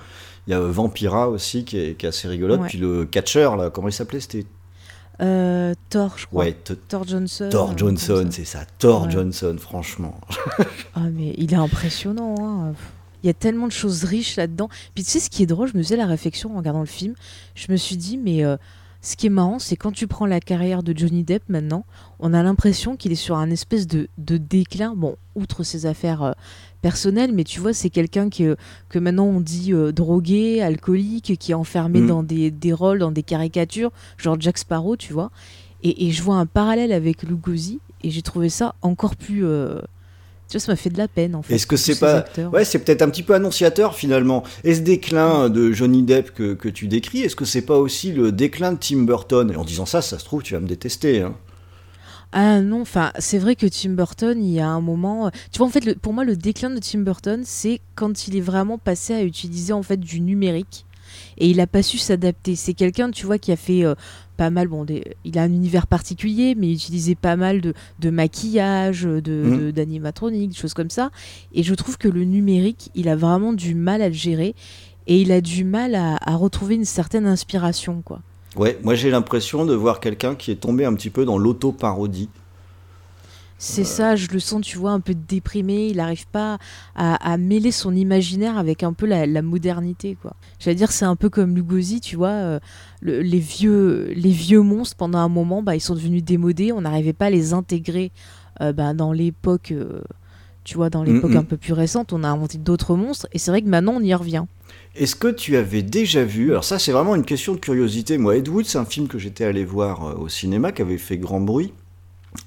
Il 0.45 0.51
y 0.51 0.53
a 0.53 0.59
euh, 0.59 0.71
Vampira 0.71 1.27
aussi 1.29 1.65
qui 1.65 1.79
est, 1.79 1.97
qui 1.97 2.05
est 2.05 2.09
assez 2.09 2.27
rigolote, 2.27 2.61
Ouais. 2.61 2.67
puis 2.67 2.77
le 2.77 3.05
catcher, 3.05 3.49
là, 3.57 3.71
comment 3.71 3.87
il 3.87 3.91
s'appelait 3.93 4.19
C'était? 4.19 4.45
Euh, 5.21 5.73
Thor, 5.89 6.13
je 6.17 6.27
crois. 6.27 6.43
ouais, 6.43 6.55
Thor 6.87 7.07
Johnson. 7.07 7.49
Thor 7.49 7.75
Johnson, 7.75 8.27
c'est 8.29 8.45
ça, 8.45 8.59
Thor 8.77 9.05
Ouais. 9.05 9.11
Johnson, 9.11 9.55
franchement. 9.59 10.21
Ah 10.95 11.09
mais 11.11 11.33
il 11.37 11.51
est 11.51 11.57
impressionnant. 11.57 12.35
hein. 12.39 12.73
Il 13.23 13.27
y 13.27 13.29
a 13.31 13.33
tellement 13.33 13.65
de 13.65 13.71
choses 13.71 14.03
riches 14.03 14.35
là-dedans. 14.35 14.69
Puis 14.93 15.03
tu 15.03 15.09
sais 15.09 15.19
ce 15.19 15.31
qui 15.31 15.41
est 15.41 15.47
drôle, 15.47 15.67
je 15.71 15.75
me 15.77 15.81
faisais 15.81 15.95
la 15.97 16.05
réflexion 16.05 16.53
en 16.53 16.57
regardant 16.59 16.81
le 16.81 16.85
film. 16.85 17.15
Je 17.55 17.71
me 17.71 17.77
suis 17.77 17.97
dit 17.97 18.17
mais 18.17 18.45
euh, 18.45 18.57
ce 19.01 19.15
qui 19.15 19.27
est 19.27 19.29
marrant, 19.29 19.59
c'est 19.59 19.75
quand 19.75 19.91
tu 19.91 20.07
prends 20.07 20.25
la 20.25 20.39
carrière 20.39 20.83
de 20.83 20.97
Johnny 20.97 21.23
Depp 21.23 21.43
maintenant, 21.49 21.85
on 22.19 22.33
a 22.33 22.41
l'impression 22.43 22.95
qu'il 22.97 23.11
est 23.11 23.15
sur 23.15 23.37
un 23.37 23.49
espèce 23.51 23.87
de, 23.87 24.07
de 24.17 24.37
déclin. 24.37 24.93
Bon, 24.95 25.15
outre 25.35 25.63
ses 25.63 25.85
affaires 25.85 26.23
euh, 26.23 26.31
personnelles, 26.81 27.31
mais 27.33 27.43
tu 27.43 27.59
vois, 27.59 27.73
c'est 27.73 27.89
quelqu'un 27.89 28.29
que, 28.29 28.57
que 28.89 28.99
maintenant 28.99 29.25
on 29.25 29.39
dit 29.39 29.71
euh, 29.73 29.91
drogué, 29.91 30.61
alcoolique, 30.61 31.37
qui 31.37 31.51
est 31.51 31.55
enfermé 31.55 32.01
Mm. 32.01 32.07
dans 32.07 32.23
des, 32.23 32.51
des 32.51 32.73
rôles, 32.73 32.99
dans 32.99 33.11
des 33.11 33.23
caricatures, 33.23 33.91
genre 34.17 34.35
Jack 34.39 34.57
Sparrow, 34.57 34.97
tu 34.97 35.13
vois. 35.13 35.31
Et, 35.83 36.07
et 36.07 36.11
je 36.11 36.21
vois 36.23 36.35
un 36.37 36.45
parallèle 36.47 36.91
avec 36.91 37.23
Lugosi, 37.23 37.79
et 38.03 38.09
j'ai 38.11 38.21
trouvé 38.23 38.49
ça 38.49 38.75
encore 38.81 39.15
plus. 39.15 39.45
euh, 39.45 39.79
ça 40.49 40.71
m'a 40.71 40.75
fait 40.75 40.89
de 40.89 40.97
la 40.97 41.07
peine 41.07 41.35
en 41.35 41.41
fait. 41.41 41.55
Est-ce 41.55 41.67
que 41.67 41.75
c'est 41.77 41.93
ces 41.93 41.99
pas- 41.99 42.17
acteurs. 42.17 42.53
Ouais, 42.53 42.65
c'est 42.65 42.79
peut-être 42.79 43.01
un 43.01 43.09
petit 43.09 43.23
peu 43.23 43.33
annonciateur 43.33 43.95
finalement. 43.95 44.43
Et 44.63 44.75
ce 44.75 44.79
déclin 44.81 45.49
de 45.49 45.71
Johnny 45.71 46.03
Depp 46.03 46.31
que, 46.31 46.53
que 46.53 46.69
tu 46.69 46.87
décris, 46.87 47.21
est-ce 47.21 47.35
que 47.35 47.45
c'est 47.45 47.61
pas 47.61 47.77
aussi 47.77 48.11
le 48.13 48.31
déclin 48.31 48.71
de 48.73 48.77
Tim 48.77 49.03
Burton? 49.03 49.51
Et 49.51 49.55
en 49.55 49.65
disant 49.65 49.85
ça, 49.85 50.01
ça 50.01 50.17
se 50.19 50.25
trouve, 50.25 50.43
tu 50.43 50.53
vas 50.53 50.59
me 50.59 50.67
détester. 50.67 51.21
hein. 51.21 51.35
Ah 52.33 52.59
non, 52.61 52.81
enfin, 52.81 53.11
c'est 53.19 53.37
vrai 53.37 53.55
que 53.55 53.65
Tim 53.67 53.91
Burton, 53.91 54.43
il 54.43 54.51
y 54.53 54.59
a 54.59 54.67
un 54.67 54.81
moment. 54.81 55.27
euh, 55.27 55.29
Tu 55.51 55.59
vois, 55.59 55.67
en 55.67 55.69
fait, 55.69 55.85
le- 55.85 55.95
pour 55.95 56.11
moi, 56.13 56.25
le 56.25 56.35
déclin 56.35 56.69
de 56.69 56.79
Tim 56.79 56.99
Burton, 56.99 57.41
c'est 57.45 57.79
quand 57.95 58.27
il 58.27 58.35
est 58.35 58.41
vraiment 58.41 58.77
passé 58.77 59.13
à 59.13 59.23
utiliser 59.23 59.71
en 59.71 59.81
fait 59.83 59.97
du 59.97 60.19
numérique 60.19 60.85
et 61.37 61.49
il 61.49 61.59
a 61.59 61.67
pas 61.67 61.83
su 61.83 61.97
s'adapter. 61.97 62.55
C'est 62.55 62.73
quelqu'un, 62.73 63.11
tu 63.11 63.25
vois, 63.25 63.37
qui 63.37 63.51
a 63.51 63.55
fait 63.55 63.83
euh, 63.85 63.95
pas 64.37 64.49
mal. 64.49 64.67
Bon, 64.67 64.85
des- 64.85 65.15
il 65.25 65.37
a 65.37 65.43
un 65.43 65.51
univers 65.51 65.87
particulier, 65.87 66.55
mais 66.55 66.67
il 66.69 66.73
utilisait 66.73 67.15
pas 67.15 67.35
mal 67.35 67.61
de, 67.61 67.73
de 67.99 68.09
maquillage, 68.09 69.03
de, 69.03 69.19
Mhm. 69.19 69.71
de- 69.71 69.71
des 69.71 70.53
choses 70.53 70.73
comme 70.73 70.89
ça. 70.89 71.11
Et 71.53 71.63
je 71.63 71.73
trouve 71.73 71.97
que 71.97 72.07
le 72.07 72.23
numérique, 72.23 72.89
il 72.95 73.09
a 73.09 73.15
vraiment 73.15 73.53
du 73.53 73.75
mal 73.75 74.01
à 74.01 74.07
le 74.09 74.13
gérer 74.13 74.55
et 75.07 75.21
il 75.21 75.31
a 75.31 75.41
du 75.41 75.63
mal 75.63 75.95
à, 75.95 76.17
à 76.21 76.35
retrouver 76.35 76.75
une 76.75 76.85
certaine 76.85 77.25
inspiration, 77.25 78.01
quoi. 78.03 78.21
Ouais, 78.55 78.77
moi 78.83 78.95
j'ai 78.95 79.09
l'impression 79.11 79.65
de 79.65 79.73
voir 79.75 79.99
quelqu'un 79.99 80.33
qui 80.35 80.51
est 80.51 80.55
tombé 80.55 80.83
un 80.85 80.93
petit 80.95 81.09
peu 81.11 81.25
dans 81.25 81.37
l'auto-parodie. 81.37 82.29
C'est 83.59 83.83
ça, 83.85 84.15
je 84.15 84.27
le 84.27 84.39
sens, 84.39 84.61
tu 84.61 84.77
vois, 84.77 84.91
un 84.91 84.99
peu 84.99 85.15
déprimé. 85.15 85.87
Il 85.87 85.97
n'arrive 85.97 86.27
pas 86.27 86.59
à, 86.95 87.15
à 87.15 87.37
mêler 87.37 87.71
son 87.71 87.95
imaginaire 87.95 88.55
avec 88.57 88.83
un 88.83 88.93
peu 88.93 89.07
la, 89.07 89.25
la 89.25 89.41
modernité, 89.41 90.15
quoi. 90.21 90.35
J'allais 90.59 90.75
dire, 90.75 90.91
c'est 90.91 91.05
un 91.05 91.15
peu 91.15 91.29
comme 91.29 91.55
Lugosi, 91.55 91.99
tu 91.99 92.15
vois. 92.17 92.29
euh, 92.29 92.59
le- 93.01 93.21
les, 93.21 93.39
vieux, 93.39 94.13
les 94.15 94.29
vieux 94.31 94.61
monstres, 94.61 94.95
pendant 94.95 95.17
un 95.19 95.27
moment, 95.27 95.63
bah, 95.63 95.75
ils 95.75 95.81
sont 95.81 95.95
devenus 95.95 96.23
démodés. 96.23 96.71
On 96.71 96.81
n'arrivait 96.81 97.13
pas 97.13 97.25
à 97.27 97.29
les 97.31 97.53
intégrer 97.53 98.11
euh, 98.61 98.73
bah, 98.73 98.93
dans 98.93 99.11
l'époque, 99.11 99.71
euh, 99.71 100.01
tu 100.63 100.75
vois, 100.77 100.91
dans 100.91 101.01
l'époque 101.01 101.31
un 101.37 101.43
peu 101.43 101.57
plus 101.57 101.73
récente. 101.73 102.13
On 102.13 102.23
a 102.23 102.27
inventé 102.29 102.59
d'autres 102.59 102.95
monstres. 102.95 103.27
Et 103.33 103.39
c'est 103.39 103.49
vrai 103.49 103.63
que 103.63 103.69
maintenant, 103.69 103.93
on 103.95 104.01
y 104.01 104.13
revient. 104.13 104.45
Est-ce 104.95 105.15
que 105.15 105.29
tu 105.29 105.55
avais 105.57 105.81
déjà 105.81 106.23
vu, 106.25 106.51
alors 106.51 106.63
ça 106.63 106.77
c'est 106.77 106.91
vraiment 106.91 107.15
une 107.15 107.23
question 107.25 107.53
de 107.53 107.59
curiosité, 107.59 108.17
moi 108.17 108.35
Ed 108.35 108.47
Wood 108.49 108.65
c'est 108.65 108.77
un 108.79 108.85
film 108.85 109.07
que 109.07 109.17
j'étais 109.19 109.45
allé 109.45 109.63
voir 109.63 110.19
au 110.19 110.27
cinéma 110.27 110.71
qui 110.71 110.81
avait 110.81 110.97
fait 110.97 111.17
grand 111.17 111.39
bruit, 111.39 111.71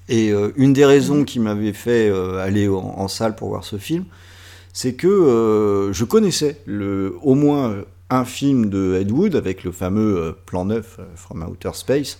et 0.09 0.31
euh, 0.31 0.51
une 0.55 0.73
des 0.73 0.85
raisons 0.85 1.23
qui 1.23 1.39
m'avait 1.39 1.73
fait 1.73 2.09
euh, 2.09 2.39
aller 2.39 2.67
en, 2.67 2.79
en 2.79 3.07
salle 3.07 3.35
pour 3.35 3.49
voir 3.49 3.63
ce 3.63 3.77
film, 3.77 4.05
c'est 4.73 4.93
que 4.93 5.07
euh, 5.07 5.93
je 5.93 6.03
connaissais 6.05 6.57
le, 6.65 7.15
au 7.21 7.35
moins 7.35 7.75
un 8.09 8.25
film 8.25 8.69
de 8.69 8.97
Ed 8.99 9.11
Wood 9.11 9.35
avec 9.35 9.63
le 9.63 9.71
fameux 9.71 10.35
Plan 10.45 10.65
9 10.65 10.97
euh, 10.99 11.03
From 11.15 11.43
Outer 11.43 11.71
Space. 11.73 12.19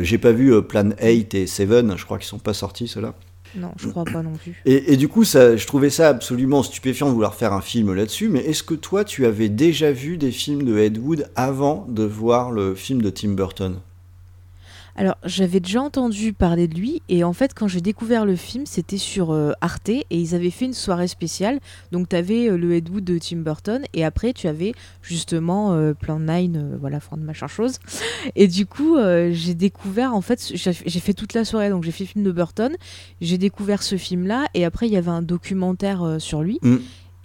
J'ai 0.00 0.18
pas 0.18 0.32
vu 0.32 0.60
Plan 0.62 0.90
8 1.00 1.34
et 1.34 1.46
7, 1.46 1.96
je 1.96 2.04
crois 2.04 2.18
qu'ils 2.18 2.26
sont 2.26 2.38
pas 2.38 2.54
sortis 2.54 2.88
ceux-là. 2.88 3.14
Non, 3.56 3.72
je 3.76 3.88
crois 3.88 4.04
pas 4.04 4.22
non 4.22 4.34
plus. 4.34 4.60
Et, 4.66 4.92
et 4.92 4.96
du 4.96 5.08
coup, 5.08 5.24
ça, 5.24 5.56
je 5.56 5.66
trouvais 5.66 5.90
ça 5.90 6.08
absolument 6.08 6.62
stupéfiant 6.62 7.08
de 7.08 7.12
vouloir 7.12 7.34
faire 7.34 7.52
un 7.52 7.60
film 7.60 7.94
là-dessus. 7.94 8.28
Mais 8.28 8.40
est-ce 8.40 8.62
que 8.62 8.74
toi, 8.74 9.04
tu 9.04 9.24
avais 9.24 9.48
déjà 9.48 9.92
vu 9.92 10.18
des 10.18 10.30
films 10.30 10.64
de 10.64 10.78
Ed 10.78 10.98
Wood 10.98 11.30
avant 11.34 11.86
de 11.88 12.02
voir 12.02 12.50
le 12.50 12.74
film 12.74 13.00
de 13.02 13.10
Tim 13.10 13.30
Burton? 13.30 13.76
Alors, 14.98 15.16
j'avais 15.24 15.60
déjà 15.60 15.80
entendu 15.80 16.32
parler 16.32 16.66
de 16.66 16.74
lui, 16.74 17.02
et 17.08 17.22
en 17.22 17.32
fait, 17.32 17.54
quand 17.54 17.68
j'ai 17.68 17.80
découvert 17.80 18.26
le 18.26 18.34
film, 18.34 18.66
c'était 18.66 18.98
sur 18.98 19.30
euh, 19.30 19.52
Arte, 19.60 19.90
et 19.90 20.04
ils 20.10 20.34
avaient 20.34 20.50
fait 20.50 20.64
une 20.64 20.74
soirée 20.74 21.06
spéciale. 21.06 21.60
Donc, 21.92 22.08
tu 22.08 22.16
avais 22.16 22.48
le 22.48 22.74
Ed 22.74 22.88
Wood 22.88 23.04
de 23.04 23.16
Tim 23.16 23.36
Burton, 23.36 23.84
et 23.94 24.04
après, 24.04 24.32
tu 24.32 24.48
avais 24.48 24.72
justement 25.00 25.72
euh, 25.72 25.94
Plan 25.94 26.18
9, 26.18 26.50
euh, 26.56 26.76
voilà, 26.80 26.98
fin 26.98 27.16
machin 27.16 27.46
chose. 27.46 27.78
Et 28.34 28.48
du 28.48 28.66
coup, 28.66 28.96
euh, 28.96 29.30
j'ai 29.32 29.54
découvert, 29.54 30.16
en 30.16 30.20
fait, 30.20 30.52
j'ai 30.52 31.00
fait 31.00 31.14
toute 31.14 31.32
la 31.32 31.44
soirée, 31.44 31.70
donc 31.70 31.84
j'ai 31.84 31.92
fait 31.92 32.02
le 32.02 32.08
film 32.08 32.24
de 32.24 32.32
Burton, 32.32 32.76
j'ai 33.20 33.38
découvert 33.38 33.84
ce 33.84 33.96
film-là, 33.96 34.48
et 34.54 34.64
après, 34.64 34.88
il 34.88 34.92
y 34.92 34.96
avait 34.96 35.12
un 35.12 35.22
documentaire 35.22 36.02
euh, 36.02 36.18
sur 36.18 36.42
lui. 36.42 36.58
Mm. 36.62 36.78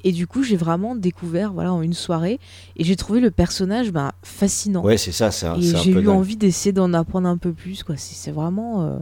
Et 0.04 0.12
du 0.12 0.28
coup, 0.28 0.44
j'ai 0.44 0.58
vraiment 0.58 0.96
découvert, 0.96 1.54
voilà, 1.54 1.72
en 1.74 1.82
une 1.82 1.94
soirée, 1.94 2.40
et 2.76 2.84
j'ai 2.84 2.96
trouvé 2.96 3.20
le 3.20 3.32
personnage 3.32 3.92
ben, 3.92 4.12
fascinant. 4.22 4.84
Ouais, 4.84 4.98
c'est 4.98 5.12
ça, 5.14 5.32
c'est 5.32 5.48
un, 5.48 5.56
Et 5.58 5.62
j'ai 5.62 5.92
eu 5.92 5.96
dingue. 5.96 6.10
envie 6.10 6.36
d'essayer 6.36 6.74
d'en 6.74 6.94
apprendre 6.94 7.28
un 7.30 7.38
peu 7.38 7.54
plus, 7.54 7.84
quoi. 7.84 7.96
C'est 7.98 8.16
c'est 8.16 8.32
vraiment. 8.32 8.84
euh, 8.84 8.98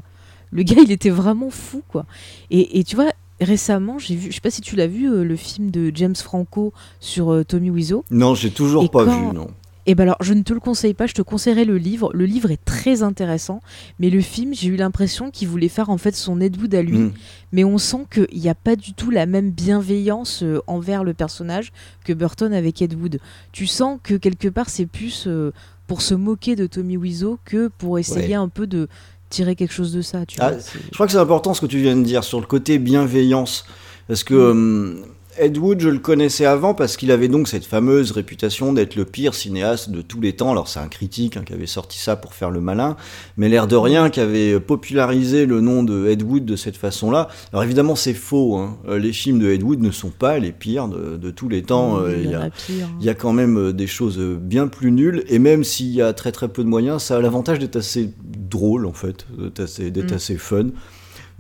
Le 0.52 0.64
gars, 0.64 0.82
il 0.84 0.92
était 0.92 1.10
vraiment 1.10 1.50
fou, 1.50 1.82
quoi. 1.88 2.06
Et, 2.52 2.80
et 2.80 2.84
tu 2.84 2.96
vois, 2.96 3.12
récemment, 3.40 3.98
j'ai 3.98 4.16
vu, 4.16 4.30
je 4.30 4.36
sais 4.36 4.42
pas 4.42 4.52
si 4.52 4.62
tu 4.62 4.76
l'as 4.76 4.86
vu, 4.88 5.10
euh, 5.10 5.24
le 5.24 5.36
film 5.36 5.72
de 5.72 5.92
James 5.96 6.16
Franco 6.16 6.74
sur 7.00 7.32
euh, 7.32 7.44
Tommy 7.44 7.70
Wiseau. 7.72 8.04
Non, 8.12 8.36
j'ai 8.36 8.52
toujours 8.52 8.84
Et 8.84 8.90
pas 8.90 9.06
quand- 9.06 9.30
vu, 9.30 9.34
non. 9.36 9.48
Et 9.88 9.96
ben 9.96 10.04
alors, 10.04 10.18
je 10.22 10.34
ne 10.34 10.44
te 10.44 10.54
le 10.54 10.60
conseille 10.60 10.94
pas, 10.94 11.08
je 11.08 11.14
te 11.14 11.22
conseillerais 11.24 11.66
le 11.66 11.78
livre. 11.78 12.12
Le 12.14 12.26
livre 12.26 12.52
est 12.52 12.64
très 12.64 13.02
intéressant, 13.02 13.62
mais 14.00 14.10
le 14.12 14.22
film, 14.22 14.54
j'ai 14.54 14.68
eu 14.70 14.76
l'impression 14.76 15.32
qu'il 15.32 15.48
voulait 15.48 15.70
faire 15.70 15.90
en 15.90 15.98
fait 15.98 16.16
son 16.16 16.40
Ed 16.40 16.56
Wood 16.62 16.76
à 16.76 16.82
lui. 16.84 16.98
Mm. 17.00 17.14
Mais 17.52 17.64
on 17.64 17.78
sent 17.80 18.06
qu'il 18.12 18.40
n'y 18.40 18.50
a 18.50 18.56
pas 18.56 18.76
du 18.76 18.94
tout 18.94 19.10
la 19.10 19.26
même 19.26 19.50
bienveillance 19.52 20.44
euh, 20.44 20.62
envers 20.68 21.04
le 21.04 21.14
personnage 21.14 21.72
que 22.06 22.14
Burton 22.14 22.54
avec 22.54 22.82
Ed 22.82 22.94
Wood. 22.94 23.20
Tu 23.52 23.66
sens 23.66 24.00
que 24.04 24.14
quelque 24.16 24.48
part, 24.50 24.70
c'est 24.70 24.86
plus 24.86 25.26
euh, 25.28 25.52
pour 25.88 26.02
se 26.04 26.14
moquer 26.14 26.56
de 26.56 26.68
Tommy 26.68 26.96
Wiseau 26.98 27.40
que 27.44 27.70
pour 27.80 27.98
essayer 27.98 28.30
Ouais. 28.30 28.34
un 28.36 28.50
peu 28.50 28.68
de 28.68 28.88
tirer 29.30 29.56
quelque 29.56 29.74
chose 29.74 29.94
de 29.94 30.02
ça. 30.02 30.26
Tu 30.26 30.38
Ah, 30.42 30.52
vois, 30.52 30.60
Je 30.90 30.94
crois 30.94 31.06
que 31.08 31.12
c'est 31.14 31.18
important 31.18 31.54
ce 31.54 31.62
que 31.62 31.66
tu 31.66 31.80
viens 31.80 31.96
de 31.98 32.04
dire 32.04 32.24
sur 32.24 32.40
le 32.40 32.46
côté 32.46 32.78
bienveillance. 32.80 33.66
Parce 34.08 34.24
que 34.24 34.34
Mm. 34.34 34.96
euh, 35.00 35.06
Ed 35.38 35.58
Wood, 35.58 35.80
je 35.80 35.88
le 35.90 36.00
connaissais 36.00 36.46
avant 36.46 36.74
parce 36.74 36.98
qu'il 36.98 37.10
avait 37.10 37.30
donc 37.30 37.48
cette 37.48 37.66
fameuse 37.66 38.12
réputation 38.12 38.74
d'être 38.74 38.96
le 38.96 39.06
pire 39.06 39.34
cinéaste 39.34 39.90
de 39.90 40.02
tous 40.02 40.20
les 40.20 40.34
temps. 40.34 40.52
Alors 40.52 40.68
c'est 40.68 40.80
un 40.80 40.90
critique 40.90 41.38
hein, 41.38 41.44
qui 41.46 41.54
avait 41.54 41.68
sorti 41.68 41.98
ça 42.00 42.16
pour 42.18 42.34
faire 42.34 42.52
le 42.52 42.60
malin, 42.60 42.98
mais 43.38 43.48
l'air 43.48 43.66
de 43.68 43.76
rien 43.78 44.10
qui 44.10 44.20
avait 44.20 44.60
popularisé 44.60 45.46
le 45.46 45.62
nom 45.62 45.84
de 45.84 46.08
Ed 46.08 46.22
Wood 46.22 46.44
de 46.44 46.56
cette 46.58 46.76
façon-là. 46.76 47.30
Alors 47.54 47.64
évidemment 47.64 47.96
c'est 47.96 48.14
faux. 48.14 48.58
hein. 48.58 48.78
Euh, 48.90 49.00
Les 49.00 49.14
films 49.14 49.40
de 49.40 49.50
Ed 49.52 49.64
Wood 49.64 49.80
ne 49.82 49.92
sont 49.92 50.10
pas 50.10 50.38
les 50.38 50.52
pires 50.52 50.90
de, 50.90 51.16
de 51.16 51.32
tous 51.32 51.48
les 51.48 51.64
temps. 51.64 52.00
Oui, 52.02 52.12
il 52.26 52.30
y 52.30 52.34
a- 52.36 52.42
a 52.44 52.50
pire. 52.50 52.86
hein. 52.88 52.98
il 53.00 53.06
y 53.06 53.10
a 53.10 53.14
quand 53.14 53.34
même 53.34 53.58
euh, 53.58 53.74
des 53.74 53.88
choses 53.88 54.20
euh, 54.20 54.36
bien 54.40 54.68
plus 54.68 54.92
nulles, 54.92 55.24
et 55.30 55.40
même 55.40 55.64
s'il 55.64 55.92
y 55.94 56.02
a 56.02 56.12
très 56.14 56.34
très 56.34 56.50
peu 56.50 56.64
de 56.64 56.70
moyens, 56.70 57.04
ça 57.04 57.16
a 57.16 57.22
l'avantage 57.22 57.58
d'être 57.60 57.78
assez 57.78 58.10
drôle 58.26 58.86
en 58.86 58.94
fait, 58.94 59.26
d'être 59.38 59.62
assez, 59.62 59.92
Mm. 59.92 60.14
assez 60.14 60.36
fun. 60.38 60.68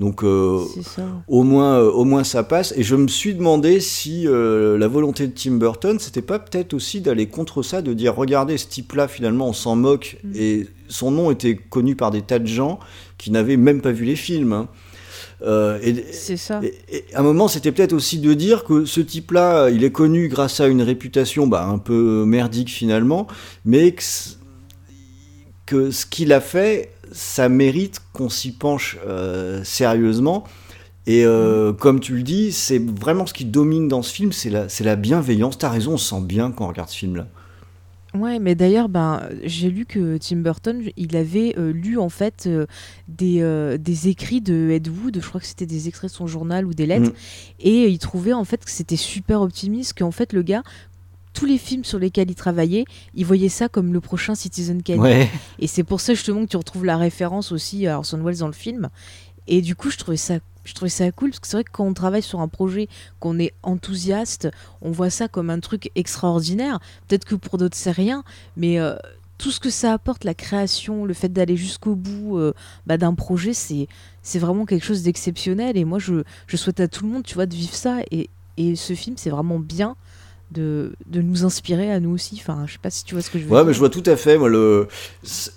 Donc 0.01 0.24
euh, 0.24 0.60
au, 1.27 1.43
moins, 1.43 1.75
euh, 1.77 1.91
au 1.91 2.05
moins 2.05 2.24
ça 2.24 2.41
passe. 2.41 2.74
Et 2.75 2.81
je 2.81 2.96
me 2.96 3.08
suis 3.08 3.36
demandé 3.36 3.79
si 3.79 4.27
euh, 4.27 4.75
la 4.79 4.88
volonté 4.88 5.27
de 5.27 5.31
Tim 5.31 5.58
Burton, 5.58 6.00
c'était 6.00 6.24
pas 6.24 6.39
peut-être 6.39 6.74
aussi 6.74 7.01
d'aller 7.01 7.27
contre 7.27 7.62
ça, 7.62 7.84
de 7.84 7.93
dire 7.93 8.15
regardez 8.15 8.58
ce 8.58 8.65
type-là 8.67 9.08
finalement 9.08 9.48
on 9.50 9.53
s'en 9.53 9.75
moque, 9.75 10.17
Mm. 10.24 10.31
et 10.36 10.67
son 10.88 11.12
nom 11.12 11.29
était 11.29 11.55
connu 11.55 11.96
par 11.96 12.10
des 12.10 12.24
tas 12.24 12.39
de 12.39 12.48
gens 12.48 12.79
qui 13.20 13.29
n'avaient 13.29 13.58
même 13.58 13.79
pas 13.81 13.91
vu 13.91 14.05
les 14.05 14.15
films. 14.15 14.53
hein. 14.53 14.67
C'est 16.12 16.38
ça. 16.38 16.60
et- 16.63 16.74
et 16.98 17.05
à 17.15 17.20
un 17.20 17.24
moment, 17.24 17.48
c'était 17.48 17.72
peut-être 17.72 17.93
aussi 17.93 18.17
de 18.20 18.34
dire 18.34 18.63
que 18.63 18.86
ce 18.86 19.01
type-là, 19.01 19.70
il 19.70 19.84
est 19.84 19.91
connu 19.91 20.27
grâce 20.29 20.60
à 20.60 20.67
une 20.67 20.81
réputation 20.81 21.46
bah, 21.48 21.65
un 21.67 21.77
peu 21.79 22.25
merdique 22.25 22.70
finalement, 22.70 23.27
mais 23.65 23.96
que 25.65 25.91
ce 25.91 26.05
qu'il 26.05 26.34
a 26.34 26.41
fait, 26.41 26.91
ça 27.12 27.50
mérite 27.50 28.00
qu'on 28.13 28.30
s'y 28.30 28.51
penche 28.51 28.98
euh, 29.08 29.63
sérieusement. 29.63 30.44
Et 31.08 31.25
euh, 31.25 31.74
comme 31.74 32.00
tu 32.00 32.15
le 32.15 32.24
dis, 32.24 32.51
c'est 32.51 32.80
vraiment 32.80 33.25
ce 33.25 33.34
qui 33.34 33.46
domine 33.46 33.88
dans 33.88 34.03
ce 34.03 34.13
film, 34.13 34.32
c'est 34.32 34.50
la, 34.51 34.70
c'est 34.70 34.84
la 34.84 34.96
bienveillance. 34.96 35.58
T'as 35.58 35.70
raison, 35.70 35.94
on 35.94 35.98
se 35.98 36.10
sent 36.10 36.22
bien 36.22 36.51
quand 36.51 36.65
on 36.65 36.68
regarde 36.68 36.89
ce 36.89 36.98
film-là. 36.98 37.27
Ouais, 38.13 38.39
mais 38.39 38.56
d'ailleurs, 38.56 38.89
ben, 38.89 39.22
j'ai 39.44 39.70
lu 39.70 39.86
que 39.86 40.18
Tim 40.18 40.38
Burton, 40.38 40.84
il 40.98 41.15
avait 41.15 41.56
euh, 41.58 41.72
lu 41.72 41.98
en 41.98 42.10
fait 42.10 42.44
euh, 42.46 42.65
des, 43.08 43.41
des 43.80 44.10
écrits 44.10 44.41
de 44.41 44.70
Ed 44.70 44.89
Wood, 44.89 45.18
je 45.22 45.27
crois 45.27 45.39
que 45.39 45.48
c'était 45.48 45.65
des 45.65 45.88
extraits 45.88 46.12
de 46.12 46.15
son 46.15 46.27
journal 46.27 46.65
ou 46.65 46.74
des 46.74 46.86
lettres, 46.86 47.12
Mm. 47.12 47.62
et 47.62 47.88
il 47.88 48.00
trouvait 48.00 48.34
en 48.34 48.44
fait 48.44 48.65
que 48.65 48.70
c'était 48.70 48.98
super 48.98 49.41
optimiste, 49.41 49.98
qu'en 49.98 50.12
fait 50.12 50.34
le 50.34 50.41
gars, 50.41 50.62
tous 51.34 51.46
les 51.46 51.58
films 51.58 51.84
sur 51.84 52.00
lesquels 52.00 52.30
il 52.30 52.36
travaillait, 52.36 52.86
il 53.16 53.26
voyait 53.26 53.50
ça 53.50 53.70
comme 53.70 53.94
le 53.94 54.02
prochain 54.02 54.36
Citizen 54.36 54.84
Kane. 54.84 55.00
Ouais. 55.00 55.30
Et 55.60 55.68
c'est 55.68 55.84
pour 55.84 56.02
ça 56.02 56.14
justement 56.14 56.42
que 56.42 56.50
tu 56.50 56.58
retrouves 56.58 56.86
la 56.86 56.98
référence 56.98 57.52
aussi 57.52 57.88
à 57.88 57.98
Orson 57.98 58.22
Welles 58.24 58.38
dans 58.38 58.48
le 58.48 58.54
film. 58.54 58.90
Et 59.48 59.62
du 59.62 59.76
coup, 59.76 59.90
je 59.90 59.98
trouvais 59.98 60.18
ça, 60.18 60.36
je 60.64 60.74
trouvais 60.74 60.90
ça 60.90 61.12
cool 61.12 61.32
parce 61.32 61.40
que 61.40 61.48
c'est 61.48 61.58
vrai 61.58 61.64
que 61.64 61.72
quand 61.72 61.86
on 61.86 61.94
travaille 61.94 62.22
sur 62.22 62.42
un 62.42 62.48
projet, 62.48 62.88
qu'on 63.20 63.40
est 63.40 63.54
enthousiaste, 63.64 64.50
on 64.82 64.92
voit 64.92 65.10
ça 65.10 65.28
comme 65.28 65.50
un 65.50 65.60
truc 65.60 65.90
extraordinaire. 65.96 66.80
Peut-être 67.08 67.26
que 67.26 67.36
pour 67.36 67.58
d'autres 67.58 67.78
c'est 67.78 67.92
rien, 67.92 68.24
mais 68.56 68.80
euh, 68.80 68.96
tout 69.38 69.50
ce 69.52 69.60
que 69.60 69.72
ça 69.72 69.94
apporte, 69.94 70.24
la 70.24 70.36
création, 70.36 71.04
le 71.04 71.16
fait 71.16 71.30
d'aller 71.30 71.58
jusqu'au 71.58 71.96
bout 71.96 72.38
euh, 72.38 72.54
bah, 72.86 72.98
d'un 72.98 73.16
projet, 73.16 73.54
c'est 73.54 73.88
c'est 74.22 74.38
vraiment 74.38 74.66
quelque 74.66 74.86
chose 74.86 75.02
d'exceptionnel. 75.02 75.78
Et 75.78 75.84
moi, 75.84 75.98
je, 75.98 76.24
je 76.46 76.58
souhaite 76.58 76.80
à 76.80 76.88
tout 76.88 77.06
le 77.06 77.12
monde, 77.12 77.24
tu 77.24 77.34
vois, 77.34 77.48
de 77.48 77.56
vivre 77.56 77.74
ça. 77.74 78.02
Et, 78.12 78.30
et 78.58 78.76
ce 78.76 78.94
film, 78.94 79.16
c'est 79.18 79.32
vraiment 79.32 79.60
bien. 79.60 79.96
De, 80.51 80.93
de 81.05 81.22
nous 81.22 81.46
inspirer 81.46 81.91
à 81.91 82.00
nous 82.01 82.12
aussi. 82.12 82.38
Enfin, 82.41 82.65
je 82.67 82.74
sais 82.74 82.79
pas 82.81 82.89
si 82.89 83.05
tu 83.05 83.15
vois 83.15 83.22
ce 83.22 83.29
que 83.29 83.39
je 83.39 83.46
veux 83.46 83.51
Ouais, 83.51 83.60
dire. 83.60 83.65
mais 83.67 83.74
je 83.74 83.79
vois 83.79 83.89
tout 83.89 84.03
à 84.05 84.15
fait. 84.17 84.38
Moi, 84.38 84.50
le... 84.50 84.88
c'est- 85.24 85.53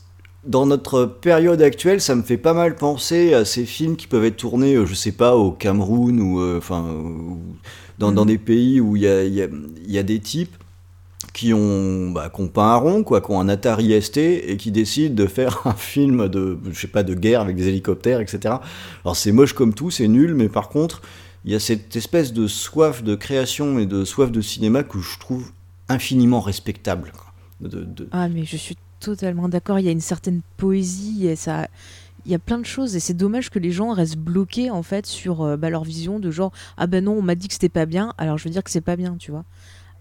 Dans 0.46 0.66
notre 0.66 1.04
période 1.06 1.60
actuelle, 1.62 2.00
ça 2.00 2.14
me 2.14 2.22
fait 2.22 2.36
pas 2.36 2.52
mal 2.52 2.76
penser 2.76 3.32
à 3.34 3.44
ces 3.44 3.64
films 3.64 3.96
qui 3.96 4.06
peuvent 4.06 4.24
être 4.26 4.36
tournés, 4.36 4.74
euh, 4.74 4.84
je 4.86 4.94
sais 4.94 5.12
pas, 5.12 5.34
au 5.36 5.50
Cameroun 5.52 6.20
ou 6.20 6.40
euh, 6.40 6.58
enfin 6.58 6.84
dans, 7.98 8.12
dans 8.12 8.22
Mhm. 8.22 8.28
des 8.28 8.38
pays 8.38 8.80
où 8.80 8.94
il 8.96 9.02
y 9.02 9.08
a, 9.08 9.24
il 9.24 9.32
y 9.34 9.42
a- 9.42 9.48
il 9.86 9.90
y 9.90 9.98
a 9.98 10.02
des 10.02 10.18
types 10.20 10.54
qui 11.32 11.52
ont, 11.54 12.10
bah, 12.10 12.30
qui 12.32 12.40
ont 12.42 12.48
pas 12.48 12.74
un 12.74 12.76
rond, 12.76 13.02
quoi, 13.02 13.20
qui 13.20 13.30
ont 13.32 13.40
un 13.40 13.48
Atari 13.48 13.92
ST 14.00 14.18
et 14.18 14.56
qui 14.56 14.70
décident 14.70 15.14
de 15.14 15.26
faire 15.26 15.62
un 15.64 15.72
film 15.74 16.28
de, 16.28 16.58
je 16.70 16.78
sais 16.78 16.86
pas, 16.88 17.02
de 17.02 17.14
guerre 17.14 17.40
avec 17.40 17.56
des 17.56 17.66
hélicoptères, 17.68 18.20
etc. 18.20 18.56
Alors 19.04 19.16
c'est 19.16 19.32
moche 19.32 19.54
comme 19.54 19.74
tout, 19.74 19.90
c'est 19.90 20.08
nul, 20.08 20.34
mais 20.34 20.48
par 20.48 20.68
contre, 20.68 21.00
il 21.44 21.52
y 21.52 21.54
a 21.54 21.60
cette 21.60 21.94
espèce 21.94 22.32
de 22.32 22.46
soif 22.46 23.02
de 23.02 23.14
création 23.14 23.78
et 23.78 23.86
de 23.86 24.04
soif 24.04 24.30
de 24.30 24.40
cinéma 24.40 24.82
que 24.82 24.98
je 25.00 25.18
trouve 25.18 25.52
infiniment 25.88 26.40
respectable. 26.40 27.12
Ah, 28.12 28.28
mais 28.28 28.44
je 28.44 28.56
suis 28.56 28.76
totalement 29.00 29.48
d'accord. 29.48 29.78
Il 29.78 29.84
y 29.84 29.88
a 29.88 29.92
une 29.92 30.00
certaine 30.00 30.40
poésie 30.56 31.26
et 31.26 31.36
ça. 31.36 31.68
Il 32.24 32.32
y 32.32 32.34
a 32.34 32.38
plein 32.38 32.58
de 32.58 32.64
choses 32.64 32.96
et 32.96 33.00
c'est 33.00 33.14
dommage 33.14 33.50
que 33.50 33.58
les 33.58 33.70
gens 33.70 33.92
restent 33.92 34.16
bloqués 34.16 34.70
en 34.70 34.82
fait 34.82 35.04
sur 35.04 35.42
euh, 35.42 35.56
bah, 35.58 35.68
leur 35.68 35.84
vision 35.84 36.18
de 36.18 36.30
genre 36.30 36.52
ah 36.78 36.86
ben 36.86 37.04
non 37.04 37.12
on 37.12 37.20
m'a 37.20 37.34
dit 37.34 37.48
que 37.48 37.52
c'était 37.52 37.68
pas 37.68 37.84
bien 37.84 38.14
alors 38.16 38.38
je 38.38 38.44
veux 38.44 38.50
dire 38.50 38.64
que 38.64 38.70
c'est 38.70 38.80
pas 38.80 38.96
bien 38.96 39.16
tu 39.18 39.30
vois 39.30 39.44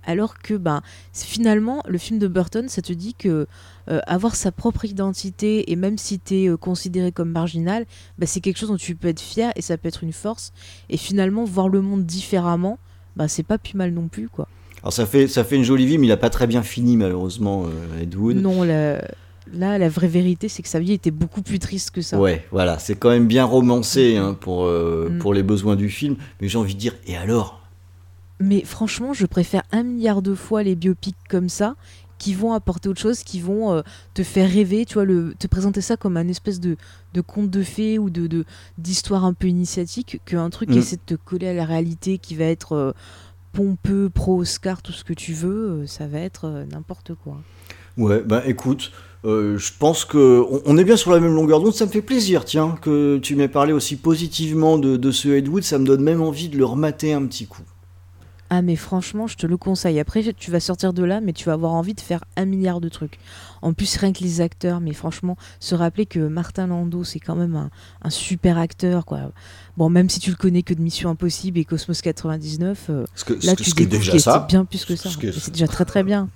alors 0.05 0.39
que 0.39 0.53
ben 0.55 0.81
finalement 1.13 1.83
le 1.88 1.98
film 1.98 2.19
de 2.19 2.27
Burton 2.27 2.67
ça 2.69 2.81
te 2.81 2.93
dit 2.93 3.13
que 3.13 3.48
euh, 3.89 4.00
avoir 4.07 4.36
sa 4.36 4.51
propre 4.51 4.86
identité 4.86 5.72
et 5.72 5.75
même 5.75 5.98
si 5.98 6.19
t'es 6.19 6.43
es 6.45 6.57
considéré 6.57 7.12
comme 7.12 7.29
marginal 7.29 7.86
bah, 8.17 8.25
c'est 8.25 8.39
quelque 8.41 8.57
chose 8.57 8.69
dont 8.69 8.77
tu 8.77 8.95
peux 8.95 9.07
être 9.10 9.19
fier 9.22 9.51
et 9.55 9.62
ça 9.62 9.77
peut 9.77 9.88
être 9.88 10.03
une 10.03 10.13
force. 10.13 10.51
Et 10.89 10.98
finalement 10.98 11.43
voir 11.43 11.69
le 11.69 11.81
monde 11.81 12.05
différemment 12.05 12.77
bah 13.15 13.27
c'est 13.27 13.43
pas 13.43 13.57
plus 13.57 13.75
mal 13.75 13.91
non 13.93 14.07
plus 14.07 14.29
quoi. 14.29 14.48
Alors 14.81 14.91
ça 14.93 15.05
fait, 15.05 15.27
ça 15.27 15.43
fait 15.45 15.55
une 15.55 15.63
jolie 15.63 15.86
vie, 15.86 15.98
mais 15.98 16.07
il 16.07 16.12
a 16.12 16.17
pas 16.17 16.29
très 16.29 16.45
bien 16.48 16.62
fini 16.63 16.98
malheureusement, 16.98 17.65
euh, 17.65 18.01
Ed 18.01 18.15
Wood. 18.15 18.38
non 18.38 18.63
la- 18.63 19.01
là 19.53 19.77
la 19.77 19.89
vraie 19.89 20.07
vérité 20.07 20.50
c'est 20.50 20.62
que 20.63 20.67
sa 20.69 20.79
vie 20.79 20.93
était 20.93 21.12
beaucoup 21.12 21.41
plus 21.41 21.60
triste 21.60 21.91
que 21.91 22.01
ça. 22.01 22.19
Ouais, 22.19 22.45
voilà, 22.51 22.79
c'est 22.79 22.95
quand 22.95 23.10
même 23.10 23.27
bien 23.27 23.45
romancé 23.45 24.17
hein, 24.17 24.33
pour, 24.39 24.65
euh, 24.65 25.10
Mm. 25.12 25.17
pour 25.19 25.33
les 25.33 25.43
besoins 25.43 25.75
du 25.75 25.89
film, 25.89 26.15
mais 26.41 26.48
j'ai 26.50 26.57
envie 26.57 26.75
de 26.75 26.79
dire, 26.79 26.95
et 27.07 27.15
alors? 27.15 27.62
Mais 28.39 28.63
franchement, 28.63 29.13
je 29.13 29.25
préfère 29.25 29.63
un 29.71 29.83
milliard 29.83 30.21
de 30.21 30.35
fois 30.35 30.63
les 30.63 30.75
biopics 30.75 31.15
comme 31.29 31.49
ça, 31.49 31.75
qui 32.19 32.33
vont 32.33 32.53
apporter 32.53 32.87
autre 32.89 33.01
chose, 33.01 33.23
qui 33.23 33.41
vont 33.41 33.73
euh, 33.73 33.81
te 34.13 34.23
faire 34.23 34.49
rêver, 34.49 34.85
tu 34.85 34.93
vois, 34.95 35.03
le, 35.05 35.33
te 35.37 35.47
présenter 35.47 35.81
ça 35.81 35.97
comme 35.97 36.15
un 36.15 36.27
espèce 36.27 36.59
de, 36.59 36.77
de 37.13 37.21
conte 37.21 37.49
de 37.49 37.63
fées 37.63 37.99
ou 37.99 38.09
de 38.09 38.45
d'histoire 38.77 39.25
un 39.25 39.33
peu 39.33 39.47
initiatique, 39.47 40.21
qu'un 40.25 40.49
truc 40.49 40.69
qui 40.69 40.77
Mm. 40.77 40.79
essaie 40.79 40.95
de 40.95 41.15
te 41.15 41.15
coller 41.15 41.47
à 41.47 41.53
la 41.53 41.65
réalité, 41.65 42.17
qui 42.19 42.35
va 42.35 42.45
être 42.45 42.73
euh, 42.73 42.91
pompeux, 43.51 44.09
pro-Oscar, 44.09 44.81
tout 44.81 44.93
ce 44.93 45.03
que 45.03 45.13
tu 45.13 45.33
veux, 45.33 45.81
euh, 45.83 45.87
ça 45.87 46.07
va 46.07 46.19
être 46.19 46.65
n'importe 46.71 47.13
quoi. 47.15 47.37
Ouais, 47.97 48.21
bah 48.25 48.41
écoute, 48.45 48.91
euh, 49.25 49.57
je 49.57 49.71
pense 49.77 50.05
que 50.05 50.43
on, 50.49 50.61
on 50.65 50.77
est 50.77 50.83
bien 50.83 50.97
sur 50.97 51.11
la 51.11 51.19
même 51.19 51.35
longueur 51.35 51.59
d'onde, 51.61 51.73
ça 51.73 51.85
me 51.85 51.91
fait 51.91 52.01
plaisir, 52.01 52.45
tiens, 52.45 52.75
que 52.81 53.17
tu 53.19 53.35
m'aies 53.35 53.47
parlé 53.49 53.73
aussi 53.73 53.95
positivement 53.97 54.77
de, 54.77 54.97
de 54.97 55.11
ce 55.11 55.27
Ed 55.29 55.47
Wood, 55.47 55.63
ça 55.63 55.77
me 55.77 55.85
donne 55.85 56.01
même 56.01 56.21
envie 56.21 56.49
de 56.49 56.57
le 56.57 56.65
remater 56.65 57.13
un 57.13 57.25
petit 57.25 57.45
coup. 57.47 57.61
Ah 58.55 58.62
mais 58.62 58.75
franchement, 58.75 59.25
je 59.25 59.36
te 59.36 59.48
le 59.48 59.57
conseille. 59.57 60.00
Après, 60.00 60.22
tu 60.38 60.51
vas 60.51 60.60
sortir 60.60 60.93
de 60.93 61.03
là, 61.03 61.22
mais 61.22 61.33
tu 61.33 61.45
vas 61.45 61.53
avoir 61.53 61.72
envie 61.72 61.95
de 61.95 62.00
faire 62.00 62.24
un 62.36 62.45
milliard 62.45 62.81
de 62.81 62.88
trucs. 62.88 63.17
En 63.63 63.74
plus, 63.74 63.98
rien 63.98 64.13
que 64.13 64.24
les 64.24 64.41
acteurs, 64.41 64.79
mais 64.79 64.93
franchement, 64.93 65.38
se 65.60 65.74
rappeler 65.74 66.05
que 66.05 66.19
Martin 66.19 66.67
Landau, 66.67 67.03
c'est 67.03 67.19
quand 67.19 67.36
même 67.36 67.55
un, 67.55 67.72
un 68.03 68.10
super 68.12 68.60
acteur, 68.60 69.05
quoi. 69.05 69.31
Bon, 69.75 69.89
même 69.89 70.07
si 70.07 70.19
tu 70.19 70.29
le 70.29 70.36
connais 70.36 70.62
que 70.62 70.75
de 70.75 70.81
Mission 70.83 71.10
Impossible 71.10 71.57
et 71.57 71.65
Cosmos 71.65 72.00
99, 72.03 72.91
euh, 72.91 73.05
que, 73.25 73.33
là, 73.43 73.55
tu 73.55 73.72
découvres 73.72 73.89
déjà 73.89 74.19
ça. 74.19 74.45
bien 74.48 74.65
plus 74.65 74.86
que 74.86 74.95
ça. 74.95 75.10
C'est 75.10 75.51
déjà 75.51 75.67
très 75.67 75.86
très 75.86 76.03
bien. 76.03 76.29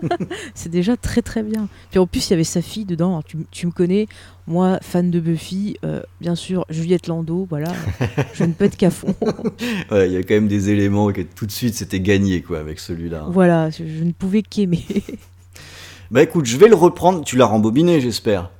c'est 0.54 0.70
déjà 0.70 0.96
très 0.96 1.22
très 1.22 1.42
bien. 1.42 1.68
Puis 1.90 1.98
en 1.98 2.06
plus, 2.06 2.28
il 2.28 2.30
y 2.30 2.34
avait 2.34 2.44
sa 2.44 2.62
fille 2.62 2.84
dedans. 2.84 3.10
Alors, 3.10 3.24
tu, 3.24 3.38
tu 3.50 3.66
me 3.66 3.72
connais, 3.72 4.06
moi, 4.46 4.78
fan 4.82 5.10
de 5.10 5.20
Buffy, 5.20 5.76
euh, 5.84 6.02
bien 6.20 6.34
sûr, 6.34 6.64
Juliette 6.70 7.06
Landau, 7.06 7.46
voilà. 7.48 7.72
je 8.34 8.44
ne 8.44 8.52
peux 8.52 8.64
être 8.64 8.76
qu'à 8.76 8.90
fond. 8.90 9.14
Ouais, 9.90 10.08
il 10.08 10.12
y 10.12 10.16
a 10.16 10.22
quand 10.22 10.34
même 10.34 10.48
des 10.48 10.70
éléments 10.70 11.12
que 11.12 11.20
tout 11.20 11.46
de 11.46 11.50
suite 11.50 11.74
c'était 11.74 12.00
gagné 12.00 12.40
quoi 12.40 12.58
avec 12.58 12.78
celui-là. 12.78 13.26
voilà, 13.28 13.70
je, 13.70 13.84
je 13.86 14.04
ne 14.04 14.12
pouvais 14.12 14.42
qu'aimer. 14.42 14.84
Bah 16.10 16.22
écoute, 16.22 16.46
je 16.46 16.56
vais 16.56 16.68
le 16.68 16.74
reprendre, 16.74 17.24
tu 17.24 17.36
l'as 17.36 17.46
rembobiné 17.46 18.00
j'espère. 18.00 18.50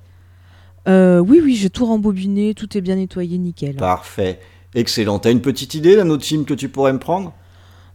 Euh, 0.89 1.19
oui, 1.19 1.41
oui, 1.43 1.55
j'ai 1.55 1.71
tout 1.71 1.87
rembobiné, 1.87 2.55
tout 2.55 2.77
est 2.77 2.81
bien 2.81 2.97
nettoyé, 2.97 3.39
nickel. 3.39 3.77
Parfait. 3.77 4.41
Excellent. 4.75 5.19
T'as 5.19 5.31
une 5.31 5.43
petite 5.43 5.75
idée 5.75 5.97
d'un 5.97 6.09
autre 6.11 6.25
film 6.25 6.45
que 6.45 6.55
tu 6.55 6.69
pourrais 6.69 6.93
me 6.93 6.99
prendre? 6.99 7.35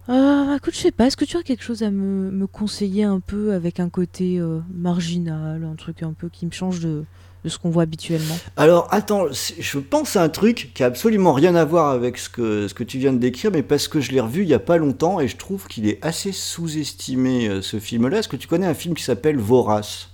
Euh, 0.10 0.56
écoute, 0.56 0.74
je 0.74 0.80
sais 0.80 0.92
pas, 0.92 1.08
est-ce 1.08 1.18
que 1.18 1.26
tu 1.26 1.38
as 1.38 1.44
quelque 1.44 1.64
chose 1.64 1.84
à 1.84 1.92
me, 1.92 2.48
conseiller 2.48 3.04
un 3.04 3.20
peu 3.20 3.54
avec 3.54 3.80
un 3.80 3.90
côté 3.90 4.40
euh, 4.40 4.60
marginal, 4.74 5.64
un 5.64 5.76
truc 5.76 6.02
un 6.02 6.14
peu 6.14 6.30
qui 6.30 6.46
me 6.46 6.52
change 6.52 6.80
de, 6.80 7.04
de 7.44 7.50
ce 7.50 7.60
qu'on 7.60 7.70
voit 7.70 7.84
habituellement? 7.84 8.38
Alors 8.56 8.88
attends, 8.92 9.26
je 9.32 9.80
pense 9.80 10.16
à 10.16 10.24
un 10.24 10.30
truc 10.30 10.72
qui 10.74 10.84
a 10.84 10.86
absolument 10.86 11.34
rien 11.34 11.56
à 11.56 11.66
voir 11.66 11.90
avec 11.90 12.18
ce 12.18 12.30
que, 12.30 12.68
ce 12.70 12.74
que 12.74 12.84
tu 12.84 13.00
viens 13.00 13.12
de 13.12 13.18
décrire, 13.18 13.52
mais 13.52 13.64
parce 13.64 13.90
que 13.90 14.00
je 14.00 14.12
l'ai 14.12 14.22
revu 14.22 14.44
il 14.44 14.48
y 14.48 14.54
a 14.54 14.60
pas 14.60 14.78
longtemps 14.78 15.20
et 15.20 15.28
je 15.28 15.36
trouve 15.36 15.68
qu'il 15.68 15.88
est 15.88 16.04
assez 16.06 16.32
sous-estimé 16.32 17.50
euh, 17.50 17.62
ce 17.62 17.80
film-là. 17.80 18.20
Est-ce 18.20 18.30
que 18.30 18.38
tu 18.38 18.48
connais 18.48 18.68
un 18.68 18.74
film 18.74 18.96
qui 18.96 19.04
s'appelle 19.04 19.38
Vorace? 19.38 20.10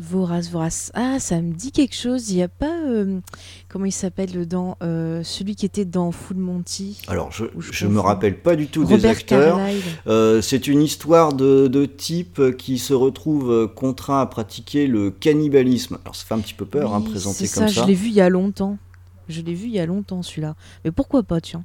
Vorace, 0.00 0.48
vorace. 0.50 0.90
Ah, 0.94 1.18
ça 1.20 1.40
me 1.42 1.52
dit 1.52 1.72
quelque 1.72 1.94
chose. 1.94 2.30
Il 2.30 2.36
n'y 2.36 2.42
a 2.42 2.48
pas. 2.48 2.74
euh, 2.86 3.20
comment 3.68 3.84
il 3.84 3.92
s'appelle 3.92 4.32
dedans 4.32 4.78
euh, 4.82 5.22
Celui 5.22 5.54
qui 5.56 5.66
était 5.66 5.84
dans 5.84 6.10
Full 6.10 6.38
Monty? 6.38 7.02
Alors 7.06 7.30
je, 7.32 7.44
je 7.58 7.86
me 7.86 8.00
rappelle 8.00 8.40
pas 8.40 8.56
du 8.56 8.66
tout 8.68 8.84
des 8.84 9.04
acteurs. 9.04 9.60
Euh, 10.06 10.40
c'est 10.40 10.66
une 10.66 10.80
histoire 10.80 11.34
de, 11.34 11.68
de 11.68 11.84
type 11.84 12.56
qui 12.56 12.78
se 12.78 12.94
retrouve 12.94 13.50
euh, 13.50 13.66
contraint 13.68 14.20
à 14.22 14.26
pratiquer 14.26 14.86
le 14.86 15.10
cannibalisme. 15.10 15.98
Alors 16.04 16.16
ça 16.16 16.24
fait 16.24 16.34
un 16.34 16.40
petit 16.40 16.54
peu 16.54 16.64
peur, 16.64 16.94
hein, 16.94 17.02
présenté 17.02 17.46
comme 17.48 17.68
ça. 17.68 17.68
ça. 17.68 17.82
Je 17.82 17.86
l'ai 17.86 17.94
vu 17.94 18.08
il 18.08 18.14
y 18.14 18.22
a 18.22 18.30
longtemps. 18.30 18.78
Je 19.28 19.42
l'ai 19.42 19.54
vu 19.54 19.66
il 19.66 19.74
y 19.74 19.80
a 19.80 19.86
longtemps 19.86 20.22
celui-là. 20.22 20.56
Mais 20.84 20.90
pourquoi 20.90 21.22
pas, 21.22 21.40
tiens 21.40 21.64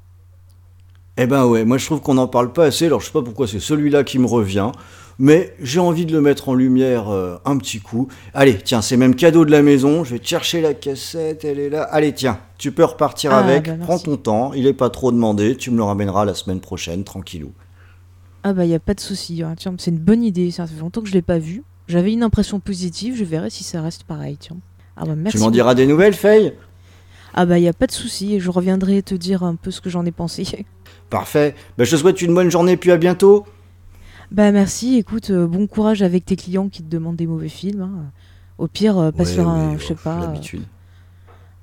Eh 1.16 1.26
ben 1.26 1.46
ouais, 1.46 1.64
moi 1.64 1.78
je 1.78 1.86
trouve 1.86 2.00
qu'on 2.00 2.14
n'en 2.14 2.28
parle 2.28 2.52
pas 2.52 2.66
assez, 2.66 2.86
alors 2.86 3.00
je 3.00 3.06
sais 3.06 3.12
pas 3.12 3.22
pourquoi 3.22 3.46
c'est 3.48 3.60
celui-là 3.60 4.04
qui 4.04 4.18
me 4.18 4.26
revient, 4.26 4.70
mais 5.18 5.54
j'ai 5.60 5.80
envie 5.80 6.04
de 6.04 6.12
le 6.12 6.20
mettre 6.20 6.50
en 6.50 6.54
lumière 6.54 7.08
euh, 7.08 7.36
un 7.46 7.56
petit 7.56 7.80
coup. 7.80 8.08
Allez, 8.34 8.58
tiens, 8.58 8.82
c'est 8.82 8.98
même 8.98 9.14
cadeau 9.14 9.44
de 9.46 9.50
la 9.50 9.62
maison, 9.62 10.04
je 10.04 10.12
vais 10.12 10.18
te 10.18 10.26
chercher 10.26 10.60
la 10.60 10.74
cassette, 10.74 11.44
elle 11.44 11.58
est 11.58 11.70
là. 11.70 11.84
Allez, 11.84 12.12
tiens, 12.12 12.38
tu 12.58 12.70
peux 12.70 12.84
repartir 12.84 13.32
Ah, 13.32 13.38
avec, 13.38 13.64
bah, 13.66 13.76
prends 13.82 13.98
ton 13.98 14.16
temps, 14.18 14.52
il 14.52 14.66
est 14.66 14.74
pas 14.74 14.90
trop 14.90 15.10
demandé, 15.10 15.56
tu 15.56 15.70
me 15.70 15.76
le 15.78 15.84
ramèneras 15.84 16.26
la 16.26 16.34
semaine 16.34 16.60
prochaine, 16.60 17.02
tranquillou. 17.02 17.52
Ah 18.44 18.52
bah 18.52 18.64
il 18.64 18.70
y 18.70 18.74
a 18.74 18.78
pas 18.78 18.94
de 18.94 19.00
souci. 19.00 19.42
hein. 19.42 19.54
Tiens, 19.56 19.74
c'est 19.78 19.90
une 19.90 19.98
bonne 19.98 20.22
idée. 20.22 20.52
Ça 20.52 20.68
fait 20.68 20.78
longtemps 20.78 21.00
que 21.00 21.08
je 21.08 21.14
l'ai 21.14 21.22
pas 21.22 21.38
vu. 21.38 21.64
J'avais 21.88 22.12
une 22.12 22.22
impression 22.22 22.60
positive. 22.60 23.16
Je 23.16 23.24
verrai 23.24 23.50
si 23.50 23.64
ça 23.64 23.80
reste 23.82 24.04
pareil. 24.04 24.36
Tiens. 24.38 24.58
Ah 24.96 25.04
bah 25.04 25.14
merci. 25.16 25.36
tu 25.36 25.42
m'en 25.42 25.50
diras 25.50 25.74
des 25.74 25.84
nouvelles, 25.86 26.14
Faye? 26.14 26.52
Ah 27.34 27.44
bah 27.44 27.58
il 27.58 27.64
y 27.64 27.68
a 27.68 27.72
pas 27.72 27.88
de 27.88 27.92
souci. 27.92 28.34
et 28.34 28.38
Je 28.40 28.48
reviendrai 28.50 29.02
te 29.02 29.16
dire 29.16 29.42
un 29.42 29.56
peu 29.56 29.72
ce 29.72 29.80
que 29.80 29.90
j'en 29.90 30.04
ai 30.06 30.12
pensé. 30.12 30.64
Parfait, 31.10 31.54
ben, 31.78 31.84
je 31.84 31.90
te 31.92 31.96
souhaite 31.96 32.20
une 32.22 32.34
bonne 32.34 32.50
journée, 32.50 32.76
puis 32.76 32.90
à 32.90 32.96
bientôt. 32.96 33.46
bah 34.32 34.50
merci. 34.52 34.96
Écoute, 34.96 35.30
euh, 35.30 35.46
bon 35.46 35.66
courage 35.66 36.02
avec 36.02 36.24
tes 36.24 36.36
clients 36.36 36.68
qui 36.68 36.82
te 36.82 36.88
demandent 36.88 37.16
des 37.16 37.26
mauvais 37.26 37.48
films. 37.48 37.82
hein. 37.82 38.10
Au 38.58 38.66
pire, 38.68 38.98
euh, 38.98 39.10
passe 39.12 39.28
Ouais, 39.30 39.34
faire 39.36 39.48
un, 39.48 39.72
ouais, 39.72 39.78
je 39.78 39.84
sais 39.86 39.94
pas. 39.94 40.16
euh, 40.18 40.20
L'habitude. 40.26 40.62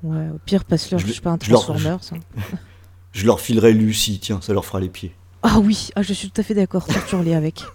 Ouais, 0.04 0.28
au 0.34 0.38
pire, 0.46 0.64
passe-leur, 0.66 1.00
Je- 1.00 1.08
je 1.08 1.14
sais 1.14 1.22
pas, 1.22 1.32
un 1.32 1.38
je 1.42 1.50
leur- 1.52 1.64
Transformers. 1.64 2.00
hein. 2.14 2.18
Je 3.14 3.26
leur 3.28 3.40
filerai 3.40 3.74
Lucie, 3.74 4.18
tiens, 4.20 4.40
ça 4.42 4.54
leur 4.54 4.66
fera 4.66 4.80
les 4.80 4.90
pieds. 4.90 5.14
Ah 5.44 5.60
oui, 5.60 5.90
ah, 5.96 6.02
je 6.02 6.14
suis 6.14 6.32
tout 6.32 6.42
à 6.42 6.44
fait 6.44 6.56
d'accord, 6.56 6.86
torture-les 6.88 7.36
avec. 7.36 7.64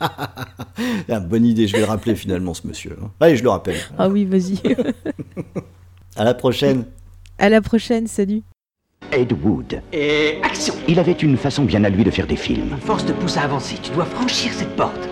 Ah, 0.00 1.20
bonne 1.20 1.46
idée, 1.46 1.66
je 1.68 1.72
vais 1.72 1.78
le 1.78 1.84
rappeler 1.86 2.14
finalement, 2.14 2.52
ce 2.52 2.66
monsieur. 2.66 2.98
hein. 3.02 3.10
Allez, 3.20 3.36
je 3.36 3.42
le 3.42 3.48
rappelle. 3.48 3.76
Ah 3.96 4.08
oui, 4.08 4.24
vas-y. 4.24 4.60
À 6.16 6.24
la 6.24 6.34
prochaine. 6.34 6.84
à 7.38 7.48
la 7.48 7.60
prochaine, 7.60 8.06
salut. 8.06 8.42
Ed 9.16 9.32
Wood. 9.42 9.80
Et 9.94 10.38
action 10.42 10.74
Il 10.86 10.98
avait 11.00 11.12
une 11.12 11.38
façon 11.38 11.62
bien 11.64 11.82
à 11.84 11.88
lui 11.88 12.04
de 12.04 12.10
faire 12.10 12.26
des 12.26 12.36
films. 12.36 12.76
Force 12.84 13.06
te 13.06 13.12
pousse 13.12 13.38
à 13.38 13.42
avancer, 13.42 13.76
tu 13.82 13.90
dois 13.92 14.04
franchir 14.04 14.52
cette 14.52 14.76
porte. 14.76 15.08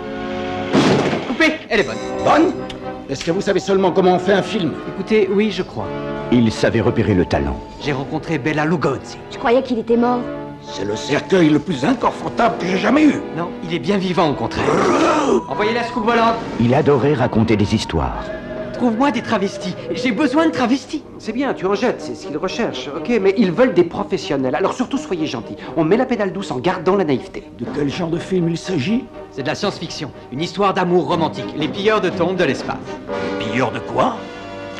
Coupé, 1.26 1.54
elle 1.70 1.80
est 1.80 1.84
bonne. 1.84 1.96
Bonne? 2.22 2.52
Est-ce 3.08 3.24
que 3.24 3.30
vous 3.30 3.40
savez 3.40 3.60
seulement 3.60 3.92
comment 3.92 4.16
on 4.16 4.18
fait 4.18 4.34
un 4.34 4.42
film? 4.42 4.72
Écoutez, 4.88 5.26
oui, 5.32 5.50
je 5.50 5.62
crois. 5.62 5.86
Il 6.32 6.52
savait 6.52 6.82
repérer 6.82 7.14
le 7.14 7.24
talent. 7.24 7.58
J'ai 7.82 7.92
rencontré 7.92 8.36
Bella 8.36 8.66
Lugosi. 8.66 9.16
Je 9.32 9.38
croyais 9.38 9.62
qu'il 9.62 9.78
était 9.78 9.96
mort? 9.96 10.20
C'est 10.62 10.84
le 10.84 10.96
cercueil 10.96 11.48
le 11.48 11.58
plus 11.58 11.84
inconfortable 11.84 12.56
que 12.58 12.66
j'ai 12.66 12.78
jamais 12.78 13.04
eu. 13.04 13.20
Non, 13.36 13.48
il 13.62 13.74
est 13.74 13.78
bien 13.78 13.96
vivant 13.96 14.28
au 14.30 14.34
contraire. 14.34 14.64
Envoyez 15.48 15.72
la 15.72 15.84
scoop 15.84 16.04
volante. 16.04 16.36
Il 16.60 16.74
adorait 16.74 17.14
raconter 17.14 17.56
des 17.56 17.74
histoires. 17.74 18.24
Trouve-moi 18.74 19.12
des 19.12 19.22
travestis. 19.22 19.74
J'ai 19.92 20.10
besoin 20.12 20.46
de 20.46 20.50
travestis. 20.52 21.02
C'est 21.18 21.32
bien, 21.32 21.54
tu 21.54 21.64
en 21.64 21.74
jettes, 21.74 22.00
c'est 22.00 22.14
ce 22.14 22.26
qu'ils 22.26 22.36
recherchent, 22.36 22.88
ok 22.94 23.08
Mais 23.20 23.34
ils 23.38 23.52
veulent 23.52 23.72
des 23.72 23.84
professionnels, 23.84 24.54
alors 24.54 24.74
surtout 24.74 24.98
soyez 24.98 25.26
gentils. 25.26 25.56
On 25.76 25.84
met 25.84 25.96
la 25.96 26.06
pédale 26.06 26.32
douce 26.32 26.50
en 26.50 26.58
gardant 26.58 26.96
la 26.96 27.04
naïveté. 27.04 27.44
De 27.58 27.64
quel 27.74 27.88
genre 27.88 28.10
de 28.10 28.18
film 28.18 28.48
il 28.48 28.58
s'agit? 28.58 29.04
C'est 29.30 29.42
de 29.42 29.46
la 29.48 29.54
science-fiction. 29.54 30.10
Une 30.32 30.42
histoire 30.42 30.74
d'amour 30.74 31.06
romantique. 31.06 31.54
Les 31.56 31.68
pilleurs 31.68 32.00
de 32.00 32.10
tombes 32.10 32.36
de 32.36 32.44
l'espace. 32.44 32.76
Pilleur 33.38 33.70
de 33.70 33.78
quoi? 33.78 34.16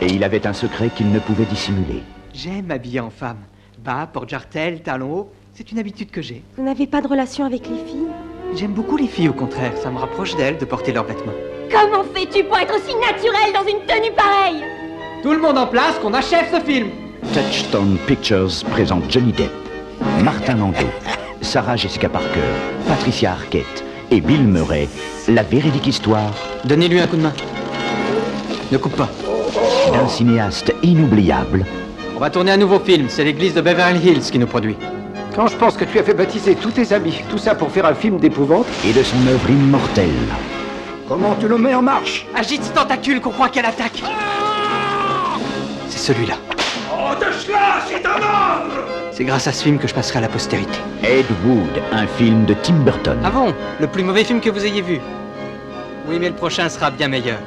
Et 0.03 0.07
il 0.07 0.25
avait 0.25 0.47
un 0.47 0.53
secret 0.53 0.91
qu'il 0.95 1.11
ne 1.11 1.21
pouvait 1.21 1.45
dissimuler. 1.45 2.03
J'aime 2.33 2.67
m'habiller 2.67 3.01
en 3.01 3.11
femme. 3.11 3.39
Bas, 3.85 4.09
porte-jartel, 4.13 4.83
talons 4.83 5.13
hauts. 5.13 5.31
C'est 5.55 5.71
une 5.71 5.79
habitude 5.79 6.11
que 6.11 6.21
j'ai. 6.21 6.43
Vous 6.57 6.65
n'avez 6.65 6.89
pas 6.89 7.01
de 7.01 7.07
relation 7.07 7.45
avec 7.45 7.69
les 7.69 7.77
filles? 7.77 8.09
J'aime 8.57 8.73
beaucoup 8.73 8.97
les 8.97 9.07
filles, 9.07 9.29
au 9.29 9.33
contraire. 9.35 9.77
Ça 9.77 9.91
me 9.91 9.99
rapproche 9.99 10.35
d'elles 10.37 10.59
de 10.59 10.65
porter 10.65 10.93
leurs 10.93 11.05
vêtements. 11.05 11.33
Comment 11.75 12.04
fais-tu 12.14 12.45
pour 12.45 12.57
être 12.57 12.73
aussi 12.73 12.95
naturel 12.95 13.52
dans 13.52 13.69
une 13.69 13.85
tenue 13.85 14.14
pareille 14.14 14.62
Tout 15.25 15.33
le 15.33 15.40
monde 15.40 15.59
en 15.59 15.66
place, 15.66 15.99
qu'on 16.00 16.14
achève 16.14 16.47
ce 16.52 16.61
film 16.64 16.88
Touchstone 17.33 17.99
Pictures 18.07 18.64
présente 18.71 19.11
Johnny 19.11 19.33
Depp, 19.33 19.50
Martin 20.23 20.54
Landau, 20.54 20.87
Sarah 21.40 21.75
Jessica 21.75 22.09
Parker, 22.09 22.38
Patricia 22.87 23.33
Arquette 23.33 23.85
et 24.12 24.21
Bill 24.21 24.47
Murray. 24.47 24.88
La 25.26 25.43
véridique 25.43 25.88
histoire 25.88 26.31
Donnez-lui 26.64 27.00
un 27.00 27.09
coup 27.09 27.16
de 27.16 27.23
main. 27.23 27.33
Ne 28.71 28.78
coupe 28.78 28.95
pas. 28.95 29.09
d'un 29.93 30.07
cinéaste 30.07 30.73
inoubliable 30.85 31.66
On 32.14 32.21
va 32.21 32.31
tourner 32.31 32.52
un 32.52 32.57
nouveau 32.57 32.78
film. 32.78 33.07
C'est 33.09 33.25
l'église 33.25 33.54
de 33.54 33.61
Beverly 33.61 33.99
Hills 33.99 34.31
qui 34.31 34.38
nous 34.38 34.47
produit. 34.47 34.76
Quand 35.35 35.49
je 35.49 35.57
pense 35.57 35.76
que 35.76 35.85
tu 35.85 35.99
as 35.99 36.04
fait 36.04 36.14
baptiser 36.14 36.54
tous 36.54 36.71
tes 36.71 36.93
amis, 36.93 37.21
tout 37.28 37.38
ça 37.38 37.57
pour 37.57 37.73
faire 37.73 37.87
un 37.87 37.95
film 37.95 38.19
d'épouvante, 38.19 38.66
et 38.87 38.93
de 38.93 39.02
son 39.02 39.26
œuvre 39.26 39.50
immortelle. 39.50 40.11
Comment 41.09 41.35
tu 41.35 41.49
le 41.49 41.59
mets 41.59 41.75
en 41.75 41.83
marche 41.83 42.27
Agite 42.35 42.65
ce 42.65 42.71
tentacule 42.73 43.21
qu'on 43.21 43.31
croit 43.31 43.49
qu'elle 43.51 43.67
attaque. 43.67 44.03
C'est 45.89 45.99
celui-là. 46.13 46.35
C'est 49.13 49.25
grâce 49.25 49.47
à 49.47 49.53
ce 49.53 49.63
film 49.63 49.79
que 49.79 49.87
je 49.87 49.95
passerai 49.95 50.19
à 50.19 50.23
la 50.23 50.29
postérité. 50.29 50.79
Ed 51.03 51.27
Wood, 51.45 51.83
un 51.93 52.07
film 52.07 52.47
de 52.47 52.55
Tim 52.55 52.77
Burton. 52.77 53.19
Ah 53.23 53.31
bon 53.31 53.55
Le 53.81 53.87
plus 53.87 54.03
mauvais 54.03 54.25
film 54.25 54.41
que 54.41 54.51
vous 54.51 54.65
ayez 54.65 54.81
vu 54.83 55.01
Oui, 56.09 56.17
mais 56.19 56.31
le 56.31 56.35
prochain 56.35 56.69
sera 56.69 56.91
bien 56.91 57.09
meilleur. 57.09 57.39